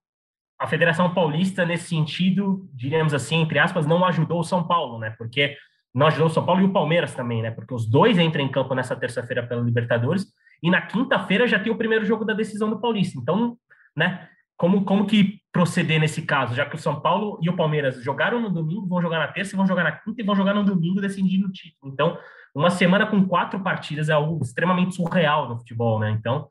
a 0.59 0.67
Federação 0.67 1.13
Paulista, 1.13 1.65
nesse 1.65 1.89
sentido, 1.89 2.69
diríamos 2.73 3.13
assim, 3.13 3.43
entre 3.43 3.59
aspas, 3.59 3.87
não 3.87 4.05
ajudou 4.05 4.41
o 4.41 4.45
São 4.45 4.67
Paulo, 4.67 4.99
né? 4.99 5.15
Porque 5.19 5.57
não 5.95 6.07
ajudou 6.07 6.27
o 6.27 6.31
São 6.31 6.45
Paulo 6.45 6.63
e 6.63 6.65
o 6.65 6.73
Palmeiras 6.73 7.15
também, 7.15 7.43
né? 7.43 7.51
Porque 7.51 7.75
os 7.75 7.89
dois 7.89 8.19
entram 8.19 8.43
em 8.43 8.51
campo 8.51 8.75
nessa 8.75 8.97
terça-feira 8.97 9.47
pela 9.47 9.63
Libertadores 9.63 10.27
e 10.63 10.71
na 10.71 10.81
quinta-feira 10.81 11.47
já 11.47 11.59
tem 11.59 11.73
o 11.73 11.79
primeiro 11.79 12.05
jogo 12.05 12.25
da 12.25 12.33
decisão 12.33 12.71
do 12.71 12.81
Paulista. 12.81 13.19
Então, 13.19 13.57
né? 13.97 14.29
Como, 14.57 14.85
como 14.85 15.07
que 15.07 15.41
proceder 15.53 16.01
nesse 16.01 16.23
caso? 16.23 16.55
Já 16.55 16.65
que 16.65 16.77
o 16.77 16.79
São 16.79 17.01
Paulo 17.01 17.39
e 17.43 17.49
o 17.49 17.57
Palmeiras 17.57 18.03
jogaram 18.03 18.41
no 18.41 18.51
domingo, 18.51 18.87
vão 18.87 19.03
jogar 19.03 19.19
na 19.19 19.29
terça, 19.29 19.57
vão 19.57 19.67
jogar 19.67 19.85
na 19.85 19.93
quinta 19.93 20.21
e 20.21 20.25
vão 20.25 20.35
jogar 20.35 20.55
no 20.55 20.65
domingo 20.65 21.01
decidindo 21.01 21.47
o 21.47 21.53
título. 21.53 21.93
Então, 21.93 22.19
uma 22.55 22.71
semana 22.71 23.07
com 23.07 23.27
quatro 23.27 23.61
partidas 23.61 24.09
é 24.09 24.13
algo 24.13 24.43
extremamente 24.43 24.95
surreal 24.95 25.49
no 25.49 25.59
futebol, 25.59 25.99
né? 25.99 26.11
Então, 26.11 26.49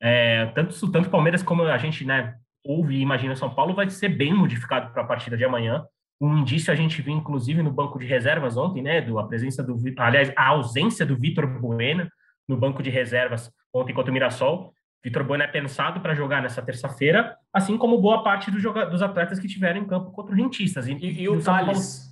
é, 0.00 0.46
tanto 0.46 0.90
tanto 0.90 1.10
Palmeiras 1.10 1.42
como 1.42 1.62
a 1.62 1.78
gente, 1.78 2.04
né, 2.04 2.34
ouve 2.64 2.96
e 2.96 3.00
imagina 3.00 3.36
São 3.36 3.54
Paulo 3.54 3.74
vai 3.74 3.88
ser 3.88 4.08
bem 4.08 4.34
modificado 4.34 4.92
para 4.92 5.02
a 5.02 5.06
partida 5.06 5.36
de 5.36 5.44
amanhã. 5.44 5.84
Um 6.20 6.38
indício 6.38 6.72
a 6.72 6.76
gente 6.76 7.00
viu, 7.02 7.14
inclusive, 7.14 7.62
no 7.62 7.72
banco 7.72 7.98
de 7.98 8.06
reservas 8.06 8.56
ontem, 8.56 8.82
né, 8.82 9.00
do, 9.00 9.18
a 9.18 9.26
presença 9.26 9.62
do, 9.62 9.76
aliás, 9.98 10.32
a 10.36 10.48
ausência 10.48 11.06
do 11.06 11.16
Vitor 11.16 11.46
Bueno 11.60 12.08
no 12.48 12.56
banco 12.56 12.82
de 12.82 12.90
reservas 12.90 13.50
ontem 13.72 13.92
contra 13.92 14.10
o 14.10 14.14
Mirassol. 14.14 14.72
Vitor 15.04 15.22
Bueno 15.22 15.44
é 15.44 15.46
pensado 15.46 16.00
para 16.00 16.14
jogar 16.14 16.40
nessa 16.40 16.62
terça-feira, 16.62 17.36
assim 17.52 17.76
como 17.76 18.00
boa 18.00 18.24
parte 18.24 18.50
do 18.50 18.58
joga, 18.58 18.86
dos 18.86 19.02
atletas 19.02 19.38
que 19.38 19.46
tiveram 19.46 19.82
em 19.82 19.86
campo 19.86 20.10
contra 20.10 20.34
os 20.34 20.40
rentistas. 20.40 20.88
E, 20.88 20.92
e, 20.94 21.22
e 21.22 21.28
o 21.28 21.42
Thales. 21.42 22.10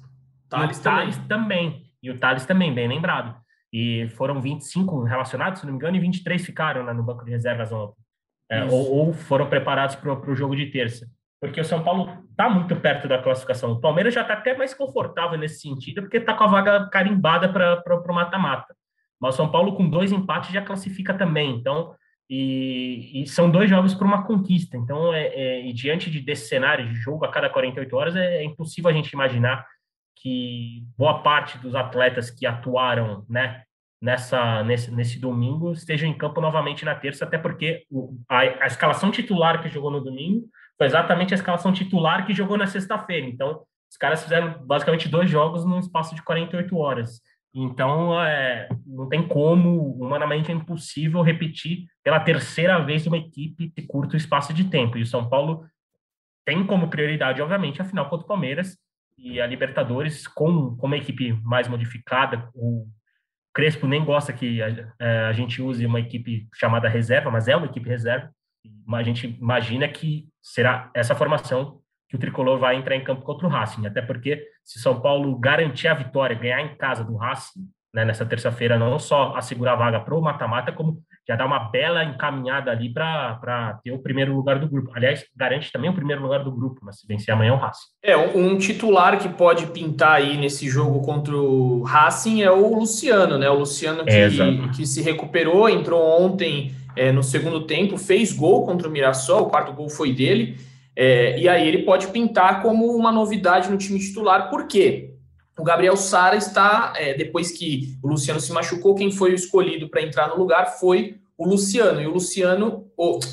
Thales, 0.51 0.79
Thales 0.79 1.17
também. 1.17 1.73
também. 1.73 1.87
E 2.03 2.11
o 2.11 2.19
Thales 2.19 2.45
também, 2.45 2.75
bem 2.75 2.87
lembrado. 2.87 3.35
E 3.73 4.07
foram 4.11 4.43
25 4.43 5.05
relacionados, 5.05 5.61
se 5.61 5.67
não 5.67 5.73
me 5.73 5.79
engano, 5.79 5.97
e 5.97 6.01
23 6.01 6.45
ficaram 6.45 6.85
né, 6.85 6.93
no 6.93 7.03
banco 7.03 7.25
de 7.25 7.31
reservas 7.31 7.73
ontem. 7.73 7.97
É, 8.51 8.65
ou, 8.65 8.93
ou, 8.95 9.13
foram 9.15 9.49
preparados 9.49 9.97
para 9.97 10.31
o 10.31 10.35
jogo 10.35 10.55
de 10.55 10.67
terça. 10.67 11.07
Porque 11.41 11.59
o 11.59 11.65
São 11.65 11.83
Paulo 11.83 12.23
está 12.31 12.51
muito 12.51 12.77
perto 12.77 13.09
da 13.09 13.23
classificação. 13.23 13.73
O 13.73 13.81
Palmeiras 13.81 14.13
já 14.13 14.21
está 14.21 14.35
até 14.35 14.55
mais 14.55 14.75
confortável 14.75 15.39
nesse 15.39 15.61
sentido, 15.61 16.03
porque 16.03 16.19
está 16.19 16.35
com 16.35 16.45
a 16.45 16.49
vaga 16.49 16.87
carimbada 16.91 17.49
para 17.51 17.97
o 17.97 18.15
mata-mata. 18.15 18.77
Mas 19.19 19.35
o 19.35 19.37
São 19.39 19.51
Paulo, 19.51 19.75
com 19.75 19.89
dois 19.89 20.13
empates, 20.13 20.53
já 20.53 20.61
classifica 20.61 21.15
também. 21.15 21.57
Então, 21.57 21.95
e, 22.35 23.23
e 23.23 23.27
são 23.27 23.51
dois 23.51 23.69
jogos 23.69 23.93
para 23.93 24.07
uma 24.07 24.25
conquista. 24.25 24.75
Então, 24.75 25.13
é, 25.13 25.27
é, 25.27 25.67
e 25.67 25.73
diante 25.75 26.11
de, 26.11 26.19
desse 26.19 26.49
cenário 26.49 26.89
de 26.89 26.95
jogo 26.95 27.27
a 27.27 27.31
cada 27.31 27.51
48 27.51 27.95
horas, 27.95 28.17
é, 28.17 28.39
é 28.39 28.45
impossível 28.45 28.89
a 28.89 28.93
gente 28.95 29.13
imaginar 29.13 29.67
que 30.17 30.83
boa 30.97 31.23
parte 31.23 31.59
dos 31.59 31.75
atletas 31.75 32.31
que 32.31 32.47
atuaram 32.47 33.27
né, 33.29 33.63
nessa, 34.01 34.65
nesse, 34.65 34.91
nesse 34.91 35.21
domingo 35.21 35.73
estejam 35.73 36.09
em 36.09 36.17
campo 36.17 36.41
novamente 36.41 36.87
na 36.87 36.95
terça, 36.95 37.27
até 37.27 37.37
porque 37.37 37.85
a, 38.27 38.39
a 38.39 38.67
escalação 38.67 39.11
titular 39.11 39.61
que 39.61 39.69
jogou 39.69 39.91
no 39.91 40.01
domingo 40.01 40.47
foi 40.79 40.87
exatamente 40.87 41.35
a 41.35 41.37
escalação 41.37 41.71
titular 41.71 42.25
que 42.25 42.33
jogou 42.33 42.57
na 42.57 42.67
sexta-feira. 42.67 43.27
Então, 43.27 43.61
os 43.91 43.99
caras 43.99 44.23
fizeram 44.23 44.65
basicamente 44.65 45.07
dois 45.07 45.29
jogos 45.29 45.67
num 45.67 45.81
espaço 45.81 46.15
de 46.15 46.23
48 46.23 46.79
horas. 46.79 47.21
Então, 47.55 48.19
é, 48.23 48.69
não 48.87 49.09
tem 49.09 49.27
como, 49.27 49.93
humanamente 50.01 50.51
é 50.51 50.55
impossível 50.55 51.21
repetir 51.21 51.87
pela 52.03 52.19
terceira 52.19 52.79
vez 52.79 53.07
uma 53.07 53.19
equipe 53.19 53.71
de 53.77 53.83
curto 53.87 54.17
espaço 54.17 54.55
de 54.55 54.65
tempo. 54.65 54.97
E 54.97 55.03
o 55.03 55.07
São 55.07 55.29
Paulo 55.29 55.67
tem 56.45 56.67
como 56.67 56.89
prioridade, 56.89 57.43
obviamente, 57.43 57.83
a 57.83 57.85
final 57.85 58.09
contra 58.09 58.25
o 58.25 58.29
Palmeiras, 58.29 58.79
e 59.19 59.41
a 59.41 59.47
Libertadores 59.47 60.27
com, 60.27 60.77
com 60.77 60.87
uma 60.87 60.97
equipe 60.97 61.33
mais 61.45 61.69
modificada. 61.69 62.51
O 62.55 62.89
Crespo 63.55 63.87
nem 63.87 64.05
gosta 64.05 64.33
que 64.33 64.63
a, 64.63 64.69
é, 64.99 65.19
a 65.27 65.33
gente 65.33 65.61
use 65.61 65.85
uma 65.85 66.01
equipe 66.01 66.49
chamada 66.55 66.89
reserva, 66.89 67.31
mas 67.31 67.49
é 67.49 67.55
uma 67.55 67.67
equipe 67.67 67.89
reserva. 67.89 68.31
A 68.93 69.03
gente 69.03 69.27
imagina 69.41 69.87
que 69.89 70.27
será 70.41 70.91
essa 70.95 71.15
formação 71.15 71.82
que 72.13 72.17
o 72.17 72.19
Tricolor 72.19 72.59
vai 72.59 72.77
entrar 72.77 72.95
em 72.95 73.03
campo 73.03 73.23
contra 73.23 73.47
o 73.47 73.51
Racing, 73.51 73.87
até 73.87 74.03
porque 74.03 74.45
se 74.63 74.79
São 74.79 75.01
Paulo 75.01 75.35
garantir 75.39 75.89
a 75.89 75.95
vitória, 75.95 76.37
ganhar 76.37 76.61
em 76.61 76.77
casa 76.77 77.03
do 77.03 77.17
Racing, 77.17 77.67
né, 77.95 78.05
nessa 78.05 78.27
terça-feira, 78.27 78.79
não 78.79 78.99
só 78.99 79.35
assegurar 79.35 79.75
a 79.75 79.79
vaga 79.79 80.01
para 80.01 80.15
o 80.15 80.21
mata-mata, 80.21 80.73
como 80.73 81.01
já 81.27 81.37
dá 81.37 81.47
uma 81.47 81.71
bela 81.71 82.05
encaminhada 82.05 82.71
ali 82.71 82.93
para 82.93 83.81
ter 83.83 83.93
o 83.93 83.99
primeiro 83.99 84.35
lugar 84.35 84.59
do 84.59 84.69
grupo. 84.69 84.91
Aliás, 84.95 85.25
garante 85.35 85.73
também 85.73 85.89
o 85.89 85.95
primeiro 85.95 86.21
lugar 86.21 86.45
do 86.45 86.53
grupo, 86.53 86.81
mas 86.83 87.01
se 87.01 87.07
vencer 87.07 87.33
amanhã 87.33 87.53
é 87.53 87.55
o 87.55 87.59
Racing. 87.59 87.89
É, 88.03 88.17
um 88.17 88.59
titular 88.59 89.19
que 89.19 89.31
pode 89.31 89.67
pintar 89.69 90.17
aí 90.17 90.37
nesse 90.37 90.69
jogo 90.69 91.01
contra 91.01 91.35
o 91.35 91.83
Racing 91.83 92.43
é 92.43 92.51
o 92.51 92.79
Luciano, 92.79 93.39
né? 93.39 93.49
O 93.49 93.61
Luciano 93.61 94.05
que, 94.05 94.11
é, 94.11 94.29
que 94.77 94.85
se 94.85 95.01
recuperou, 95.01 95.67
entrou 95.67 96.23
ontem 96.23 96.75
é, 96.95 97.11
no 97.11 97.23
segundo 97.23 97.63
tempo, 97.63 97.97
fez 97.97 98.35
gol 98.35 98.67
contra 98.67 98.87
o 98.87 98.91
Mirassol, 98.91 99.45
o 99.45 99.51
quarto 99.51 99.73
gol 99.73 99.89
foi 99.89 100.13
dele. 100.13 100.59
É, 100.95 101.39
e 101.39 101.49
aí 101.49 101.67
ele 101.67 101.85
pode 101.85 102.09
pintar 102.09 102.63
como 102.63 102.95
uma 102.95 103.11
novidade 103.11 103.71
no 103.71 103.79
time 103.79 103.99
titular, 103.99 104.51
por 104.51 104.67
quê? 104.67 105.15
O 105.59 105.65
Gabriel 105.65 105.97
Sara 105.97 106.37
está, 106.37 106.93
é, 106.97 107.15
depois 107.15 107.51
que 107.51 107.97
o 108.03 108.09
Luciano 108.09 108.41
se 108.41 108.53
machucou, 108.53 108.95
quem 108.95 109.11
foi 109.11 109.33
o 109.33 109.35
escolhido 109.35 109.89
para 109.89 110.03
entrar 110.03 110.29
no 110.29 110.37
lugar 110.37 110.79
foi 110.79 111.17
o 111.37 111.47
Luciano. 111.47 112.01
E 112.01 112.07
o 112.07 112.11
Luciano, 112.11 112.87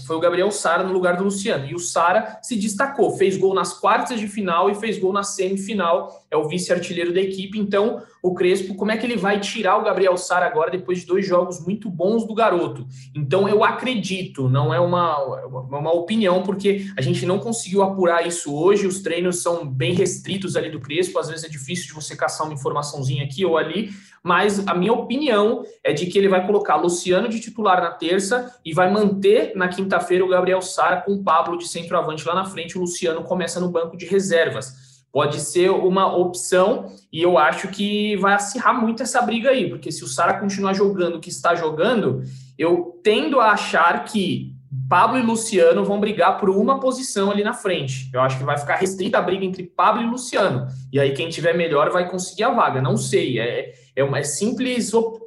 foi 0.06 0.16
o 0.16 0.20
Gabriel 0.20 0.52
Sara 0.52 0.84
no 0.84 0.94
lugar 0.94 1.18
do 1.18 1.24
Luciano. 1.24 1.66
E 1.66 1.76
o 1.76 1.80
Sara 1.80 2.40
se 2.42 2.56
destacou, 2.56 3.12
fez 3.18 3.38
gol 3.38 3.54
nas 3.54 3.74
quartas 3.74 4.20
de 4.20 4.28
final 4.28 4.70
e 4.70 4.76
fez 4.76 4.98
gol 4.98 5.14
na 5.14 5.24
semifinal. 5.24 6.24
É 6.32 6.38
o 6.38 6.48
vice-artilheiro 6.48 7.14
da 7.14 7.22
equipe. 7.22 7.60
Então, 7.60 8.02
o 8.22 8.34
Crespo, 8.34 8.76
como 8.76 8.92
é 8.92 8.98
que 8.98 9.06
ele 9.06 9.16
vai 9.16 9.40
tirar 9.40 9.78
o 9.78 9.84
Gabriel 9.84 10.18
Sara 10.18 10.46
agora 10.46 10.72
depois 10.72 11.00
de 11.00 11.06
dois 11.06 11.26
jogos 11.26 11.64
muito 11.64 11.90
bons 11.90 12.26
do 12.26 12.34
garoto? 12.34 12.86
Então, 13.16 13.48
eu 13.48 13.64
acredito, 13.64 14.50
não 14.50 14.74
é 14.74 14.80
uma, 14.80 15.18
uma 15.46 15.94
opinião, 15.94 16.42
porque 16.44 16.88
a 16.98 17.02
gente 17.02 17.26
não 17.26 17.40
conseguiu 17.40 17.84
apurar 17.84 18.26
isso 18.26 18.54
hoje. 18.54 18.88
Os 18.88 19.02
treinos 19.02 19.42
são 19.42 19.68
bem 19.68 19.94
restritos 19.94 20.56
ali 20.56 20.70
do 20.70 20.80
Crespo. 20.80 21.20
Às 21.20 21.30
vezes 21.30 21.46
é 21.46 21.50
difícil 21.50 21.88
de 21.88 21.94
você 21.94 22.16
caçar 22.16 22.48
uma 22.48 22.54
informaçãozinha 22.54 23.24
aqui 23.24 23.46
ou 23.46 23.58
ali 23.58 23.90
mas 24.24 24.68
a 24.68 24.74
minha 24.74 24.94
opinião 24.94 25.64
é 25.84 25.94
de 25.94 26.06
que 26.06 26.18
ele 26.18 26.28
vai 26.28 26.46
colocar 26.46 26.76
Luciano 26.76 27.30
de 27.30 27.40
titular 27.40 27.82
na 27.82 27.92
terça 27.92 28.54
e 28.66 28.74
vai 28.74 28.92
manter 28.92 29.54
na 29.60 29.68
quinta-feira 29.68 30.26
o 30.26 30.30
Gabriel 30.30 30.62
Sara 30.62 31.02
com 31.02 31.14
o 31.14 31.24
Pablo 31.24 31.58
de 31.58 31.68
centroavante 31.68 32.28
lá 32.28 32.34
na 32.34 32.46
frente. 32.46 32.78
O 32.78 32.82
Luciano 32.82 33.24
começa 33.24 33.60
no 33.60 33.70
banco 33.70 33.96
de 33.96 34.06
reservas. 34.06 34.90
Pode 35.12 35.40
ser 35.40 35.70
uma 35.70 36.16
opção 36.16 36.92
e 37.12 37.22
eu 37.22 37.38
acho 37.38 37.68
que 37.70 38.16
vai 38.18 38.34
acirrar 38.34 38.80
muito 38.80 39.04
essa 39.04 39.22
briga 39.22 39.50
aí, 39.50 39.70
porque 39.70 39.92
se 39.92 40.04
o 40.04 40.08
Sara 40.08 40.40
continuar 40.40 40.74
jogando 40.74 41.16
o 41.16 41.20
que 41.20 41.30
está 41.30 41.56
jogando, 41.56 42.24
eu 42.58 43.00
tendo 43.04 43.40
a 43.40 43.52
achar 43.52 44.06
que 44.06 44.56
Pablo 44.88 45.18
e 45.18 45.24
Luciano 45.24 45.84
vão 45.84 46.00
brigar 46.00 46.38
por 46.40 46.50
uma 46.50 46.80
posição 46.80 47.32
ali 47.32 47.44
na 47.44 47.54
frente. 47.54 48.10
Eu 48.14 48.22
acho 48.22 48.38
que 48.38 48.44
vai 48.44 48.58
ficar 48.58 48.76
restrita 48.76 49.18
a 49.18 49.22
briga 49.22 49.44
entre 49.44 49.64
Pablo 49.64 50.04
e 50.04 50.06
Luciano. 50.06 50.68
E 50.94 51.00
aí 51.00 51.14
quem 51.14 51.28
tiver 51.28 51.54
melhor 51.54 51.90
vai 51.90 52.08
conseguir 52.08 52.44
a 52.44 52.52
vaga. 52.52 52.80
Não 52.80 52.96
sei. 52.96 53.40
É, 53.40 53.74
é 53.96 54.04
uma 54.04 54.24
simples 54.24 54.94
op, 54.94 55.20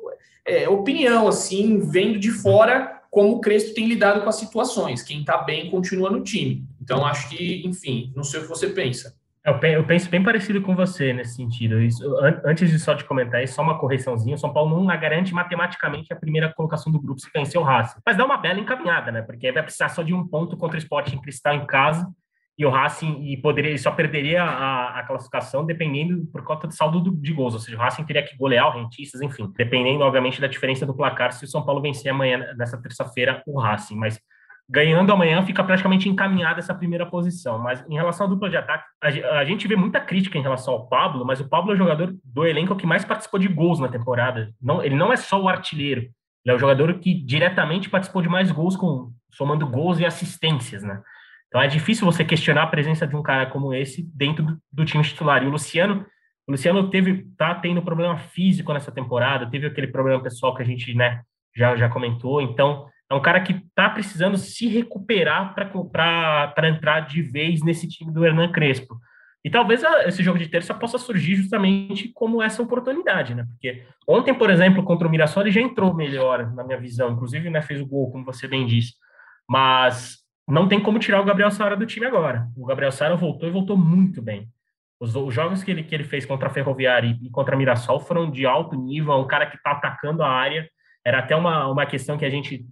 é, 0.47 0.69
opinião, 0.69 1.27
assim, 1.27 1.81
vendo 1.81 2.21
de 2.21 2.31
fora 2.31 3.02
como 3.13 3.35
o 3.35 3.41
Crespo 3.43 3.75
tem 3.75 3.87
lidado 3.87 4.23
com 4.23 4.29
as 4.31 4.37
situações. 4.37 5.03
Quem 5.03 5.21
está 5.21 5.37
bem 5.37 5.71
continua 5.71 6.09
no 6.09 6.25
time. 6.25 6.67
Então, 6.81 7.05
acho 7.05 7.29
que, 7.29 7.63
enfim, 7.67 8.11
não 8.17 8.25
sei 8.25 8.41
o 8.41 8.45
que 8.45 8.49
você 8.49 8.71
pensa. 8.71 9.15
Eu 9.45 9.85
penso 9.85 10.09
bem 10.09 10.23
parecido 10.23 10.63
com 10.63 10.75
você 10.75 11.13
nesse 11.13 11.35
sentido. 11.35 11.75
Antes 12.43 12.71
de 12.71 12.79
só 12.79 12.95
te 12.95 13.05
comentar, 13.05 13.47
só 13.47 13.61
uma 13.61 13.79
correçãozinha. 13.79 14.37
O 14.37 14.39
São 14.39 14.51
Paulo 14.51 14.75
não 14.75 14.87
garante 14.87 15.35
matematicamente 15.35 16.11
a 16.11 16.17
primeira 16.17 16.51
colocação 16.55 16.91
do 16.91 16.99
grupo 16.99 17.21
se 17.21 17.29
vencer 17.35 17.61
o 17.61 17.65
Racing. 17.65 18.01
Mas 18.07 18.17
dá 18.17 18.25
uma 18.25 18.39
bela 18.39 18.61
encaminhada, 18.61 19.13
né? 19.13 19.21
Porque 19.21 19.53
vai 19.53 19.63
precisar 19.63 19.91
só 19.91 20.03
de 20.03 20.15
um 20.15 20.27
ponto 20.27 20.57
contra 20.57 20.77
o 20.77 20.79
Sport 20.79 21.13
em 21.13 21.21
Cristal 21.21 21.55
em 21.55 21.67
casa 21.67 22.09
e 22.59 22.67
o 22.67 22.71
Racing 22.71 23.23
e 23.23 23.37
poderia 23.37 23.77
só 23.79 23.91
perderia 23.91 24.43
a, 24.43 25.01
a, 25.01 25.03
classificação 25.05 25.65
dependendo 25.65 26.27
por 26.31 26.43
conta 26.45 26.67
do 26.67 26.75
saldo 26.75 27.01
do, 27.01 27.11
de 27.11 27.33
gols, 27.33 27.55
ou 27.55 27.61
seja, 27.61 27.77
o 27.77 27.81
Racing 27.81 28.05
teria 28.05 28.23
que 28.23 28.37
golear 28.37 28.69
o 28.69 28.79
Rentistas, 28.79 29.21
enfim, 29.23 29.51
dependendo 29.57 30.05
obviamente 30.05 30.41
da 30.41 30.47
diferença 30.47 30.85
do 30.85 30.95
placar 30.95 31.33
se 31.33 31.45
o 31.45 31.49
São 31.49 31.65
Paulo 31.65 31.81
vencer 31.81 32.11
amanhã 32.13 32.55
nessa 32.57 32.81
terça-feira 32.81 33.43
o 33.47 33.59
Racing, 33.59 33.97
mas 33.97 34.21
ganhando 34.69 35.13
amanhã 35.13 35.45
fica 35.45 35.63
praticamente 35.65 36.09
encaminhada 36.09 36.59
essa 36.59 36.75
primeira 36.75 37.05
posição. 37.05 37.59
Mas 37.59 37.85
em 37.89 37.95
relação 37.95 38.27
à 38.27 38.29
dupla 38.29 38.49
de 38.49 38.57
ataque, 38.57 38.85
a, 39.03 39.09
a, 39.39 39.45
gente 39.45 39.67
vê 39.67 39.77
muita 39.77 40.01
crítica 40.01 40.39
em 40.39 40.43
relação 40.43 40.75
ao 40.75 40.89
Pablo, 40.89 41.25
mas 41.25 41.41
o 41.41 41.49
Pablo 41.49 41.73
é 41.73 41.75
o 41.75 41.79
jogador 41.79 42.15
do 42.25 42.47
elenco 42.47 42.77
que 42.77 42.87
mais 42.87 43.05
participou 43.05 43.39
de 43.39 43.49
gols 43.49 43.81
na 43.81 43.89
temporada. 43.89 44.51
Não, 44.61 44.83
ele 44.83 44.95
não 44.95 45.13
é 45.13 45.17
só 45.17 45.41
o 45.41 45.49
artilheiro, 45.49 46.03
ele 46.03 46.53
é 46.53 46.55
o 46.55 46.59
jogador 46.59 46.95
que 46.99 47.15
diretamente 47.15 47.91
participou 47.91 48.23
de 48.23 48.29
mais 48.29 48.51
gols 48.51 48.77
com 48.77 49.13
somando 49.31 49.67
gols 49.67 49.99
e 49.99 50.07
assistências, 50.07 50.83
né? 50.83 51.01
Então 51.53 51.61
é 51.61 51.67
difícil 51.67 52.07
você 52.07 52.25
questionar 52.25 52.63
a 52.63 52.67
presença 52.67 53.07
de 53.07 53.15
um 53.15 53.23
cara 53.23 53.45
como 53.45 53.75
esse 53.75 54.03
dentro 54.15 54.59
do, 54.73 54.87
time 54.87 55.05
titular. 55.05 55.43
E 55.43 55.47
o 55.47 55.51
Luciano, 55.51 56.07
o 56.49 56.53
Luciano 56.53 56.89
teve, 56.89 57.27
tá 57.37 57.55
tendo 57.55 57.83
problema 57.83 58.17
físico 58.17 58.73
nessa 58.73 58.91
temporada, 58.91 59.51
teve 59.51 59.67
aquele 59.67 59.89
problema 59.89 60.23
pessoal 60.23 60.55
que 60.55 60.63
a 60.63 60.65
gente, 60.65 60.95
né, 60.95 61.21
já, 61.55 61.77
já 61.77 61.91
comentou. 61.91 62.41
Então 62.41 62.87
é 63.11 63.13
um 63.15 63.21
cara 63.21 63.39
que 63.43 63.53
está 63.53 63.91
precisando 63.91 64.39
se 64.39 64.67
recuperar 64.67 65.55
para 65.55 66.69
entrar 66.71 67.01
de 67.01 67.21
vez 67.21 67.63
nesse 67.63 67.87
time 67.87 68.11
do 68.11 68.25
Hernan 68.25 68.51
Crespo. 68.51 68.99
E 69.45 69.51
talvez 69.51 69.83
esse 70.07 70.23
jogo 70.23 70.39
de 70.39 70.49
terça 70.49 70.73
possa 70.73 70.97
surgir 70.97 71.35
justamente 71.35 72.09
como 72.15 72.43
essa 72.43 72.63
oportunidade, 72.63 73.35
né? 73.35 73.45
Porque 73.45 73.85
ontem, 74.09 74.33
por 74.33 74.49
exemplo, 74.49 74.83
contra 74.85 75.07
o 75.07 75.11
Mirassol, 75.11 75.43
ele 75.43 75.51
já 75.51 75.61
entrou 75.61 75.93
melhor, 75.93 76.51
na 76.55 76.65
minha 76.65 76.81
visão. 76.81 77.11
Inclusive, 77.11 77.51
né, 77.51 77.61
fez 77.61 77.79
o 77.79 77.87
gol, 77.87 78.11
como 78.11 78.25
você 78.25 78.49
bem 78.49 78.65
disse. 78.65 78.95
Mas 79.47 80.22
não 80.49 80.69
tem 80.69 80.81
como 80.81 80.99
tirar 80.99 81.21
o 81.21 81.25
Gabriel 81.25 81.51
Sara 81.51 81.77
do 81.77 81.87
time 81.87 82.07
agora. 82.07 82.49
O 82.57 82.67
Gabriel 82.67 82.93
Sara 82.93 83.17
voltou 83.17 83.49
e 83.49 83.53
voltou 83.53 83.77
muito 83.77 84.21
bem. 84.21 84.49
Os, 85.01 85.15
os, 85.15 85.35
jogos 85.35 85.63
que 85.63 85.71
ele, 85.71 85.83
que 85.83 85.95
ele 85.95 86.05
fez 86.05 86.25
contra 86.25 86.49
a 86.49 86.51
Ferroviária 86.51 87.09
e, 87.09 87.27
e 87.27 87.31
contra 87.31 87.55
a 87.55 87.59
Mirassol 87.59 88.01
foram 88.01 88.31
de 88.31 88.47
alto 88.47 88.77
nível, 88.77 89.13
é 89.13 89.17
um 89.17 89.27
cara 89.27 89.47
que 89.47 89.57
está 89.57 89.73
atacando 89.73 90.23
a 90.23 90.29
área. 90.29 90.69
Era 91.05 91.19
até 91.19 91.35
uma, 91.35 91.67
uma 91.69 91.87
questão 91.87 92.17
que 92.17 92.25
a 92.25 92.31
gente 92.31 92.65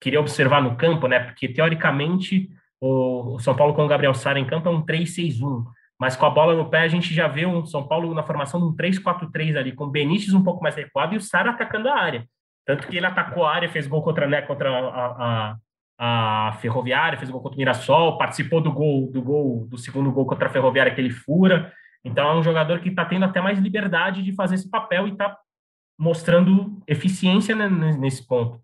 queria 0.00 0.20
observar 0.20 0.62
no 0.62 0.76
campo, 0.76 1.06
né? 1.06 1.20
Porque, 1.20 1.48
teoricamente, 1.48 2.48
o, 2.80 3.34
o 3.34 3.38
São 3.38 3.54
Paulo 3.54 3.74
com 3.74 3.84
o 3.84 3.88
Gabriel 3.88 4.14
Sara 4.14 4.38
em 4.38 4.46
campo 4.46 4.68
é 4.68 4.72
um 4.72 4.84
3-6-1. 4.84 5.64
Mas 5.98 6.16
com 6.16 6.26
a 6.26 6.30
bola 6.30 6.54
no 6.54 6.68
pé, 6.68 6.80
a 6.80 6.88
gente 6.88 7.14
já 7.14 7.26
vê 7.26 7.46
um 7.46 7.64
São 7.64 7.86
Paulo 7.86 8.12
na 8.12 8.22
formação 8.22 8.60
de 8.60 8.66
um 8.66 8.76
3-4-3 8.76 9.56
ali, 9.56 9.72
com 9.72 9.84
o 9.84 9.90
Benítez 9.90 10.34
um 10.34 10.42
pouco 10.42 10.62
mais 10.62 10.74
recuado 10.74 11.14
e 11.14 11.16
o 11.16 11.20
Sara 11.20 11.50
atacando 11.50 11.88
a 11.88 11.96
área. 11.96 12.26
Tanto 12.66 12.86
que 12.86 12.96
ele 12.96 13.06
atacou 13.06 13.44
a 13.44 13.54
área, 13.54 13.68
fez 13.68 13.86
gol 13.86 14.02
contra, 14.02 14.26
né, 14.26 14.42
contra 14.42 14.70
a, 14.70 15.06
a, 15.50 15.56
a 15.98 16.56
Ferroviária, 16.60 17.18
fez 17.18 17.30
o 17.30 17.32
gol 17.32 17.42
contra 17.42 17.56
o 17.56 17.58
Mirassol, 17.58 18.18
participou 18.18 18.60
do 18.60 18.72
gol 18.72 19.10
do 19.10 19.22
gol 19.22 19.66
do 19.66 19.78
segundo 19.78 20.12
gol 20.12 20.26
contra 20.26 20.48
a 20.48 20.50
Ferroviária 20.50 20.94
que 20.94 21.00
ele 21.00 21.10
fura. 21.10 21.72
Então 22.04 22.28
é 22.28 22.34
um 22.34 22.42
jogador 22.42 22.80
que 22.80 22.90
está 22.90 23.04
tendo 23.04 23.24
até 23.24 23.40
mais 23.40 23.58
liberdade 23.58 24.22
de 24.22 24.34
fazer 24.34 24.56
esse 24.56 24.70
papel 24.70 25.08
e 25.08 25.12
está 25.12 25.36
mostrando 25.98 26.82
eficiência 26.86 27.54
nesse 27.56 28.26
ponto. 28.26 28.60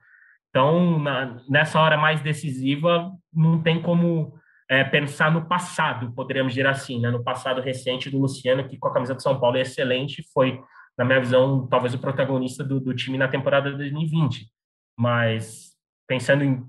Então, 0.51 0.99
na, 0.99 1.41
nessa 1.49 1.81
hora 1.81 1.97
mais 1.97 2.21
decisiva, 2.21 3.11
não 3.33 3.62
tem 3.62 3.81
como 3.81 4.35
é, 4.69 4.85
pensar 4.85 5.31
no 5.33 5.47
passado, 5.47 6.12
poderíamos 6.12 6.53
dizer 6.53 6.67
assim, 6.67 7.01
né? 7.01 7.11
no 7.11 7.25
passado 7.25 7.62
recente 7.62 8.11
do 8.11 8.19
Luciano, 8.19 8.69
que 8.69 8.77
com 8.79 8.89
a 8.89 8.93
camisa 8.93 9.15
de 9.15 9.23
São 9.23 9.41
Paulo 9.41 9.57
é 9.57 9.62
excelente, 9.62 10.23
foi, 10.33 10.61
na 10.97 11.07
minha 11.07 11.21
visão, 11.21 11.67
talvez 11.67 11.95
o 11.95 11.99
protagonista 11.99 12.62
do, 12.62 12.79
do 12.79 12.95
time 12.95 13.17
na 13.17 13.29
temporada 13.29 13.71
de 13.71 13.79
2020. 13.79 14.47
Mas 14.99 15.73
pensando 16.07 16.45
em 16.45 16.62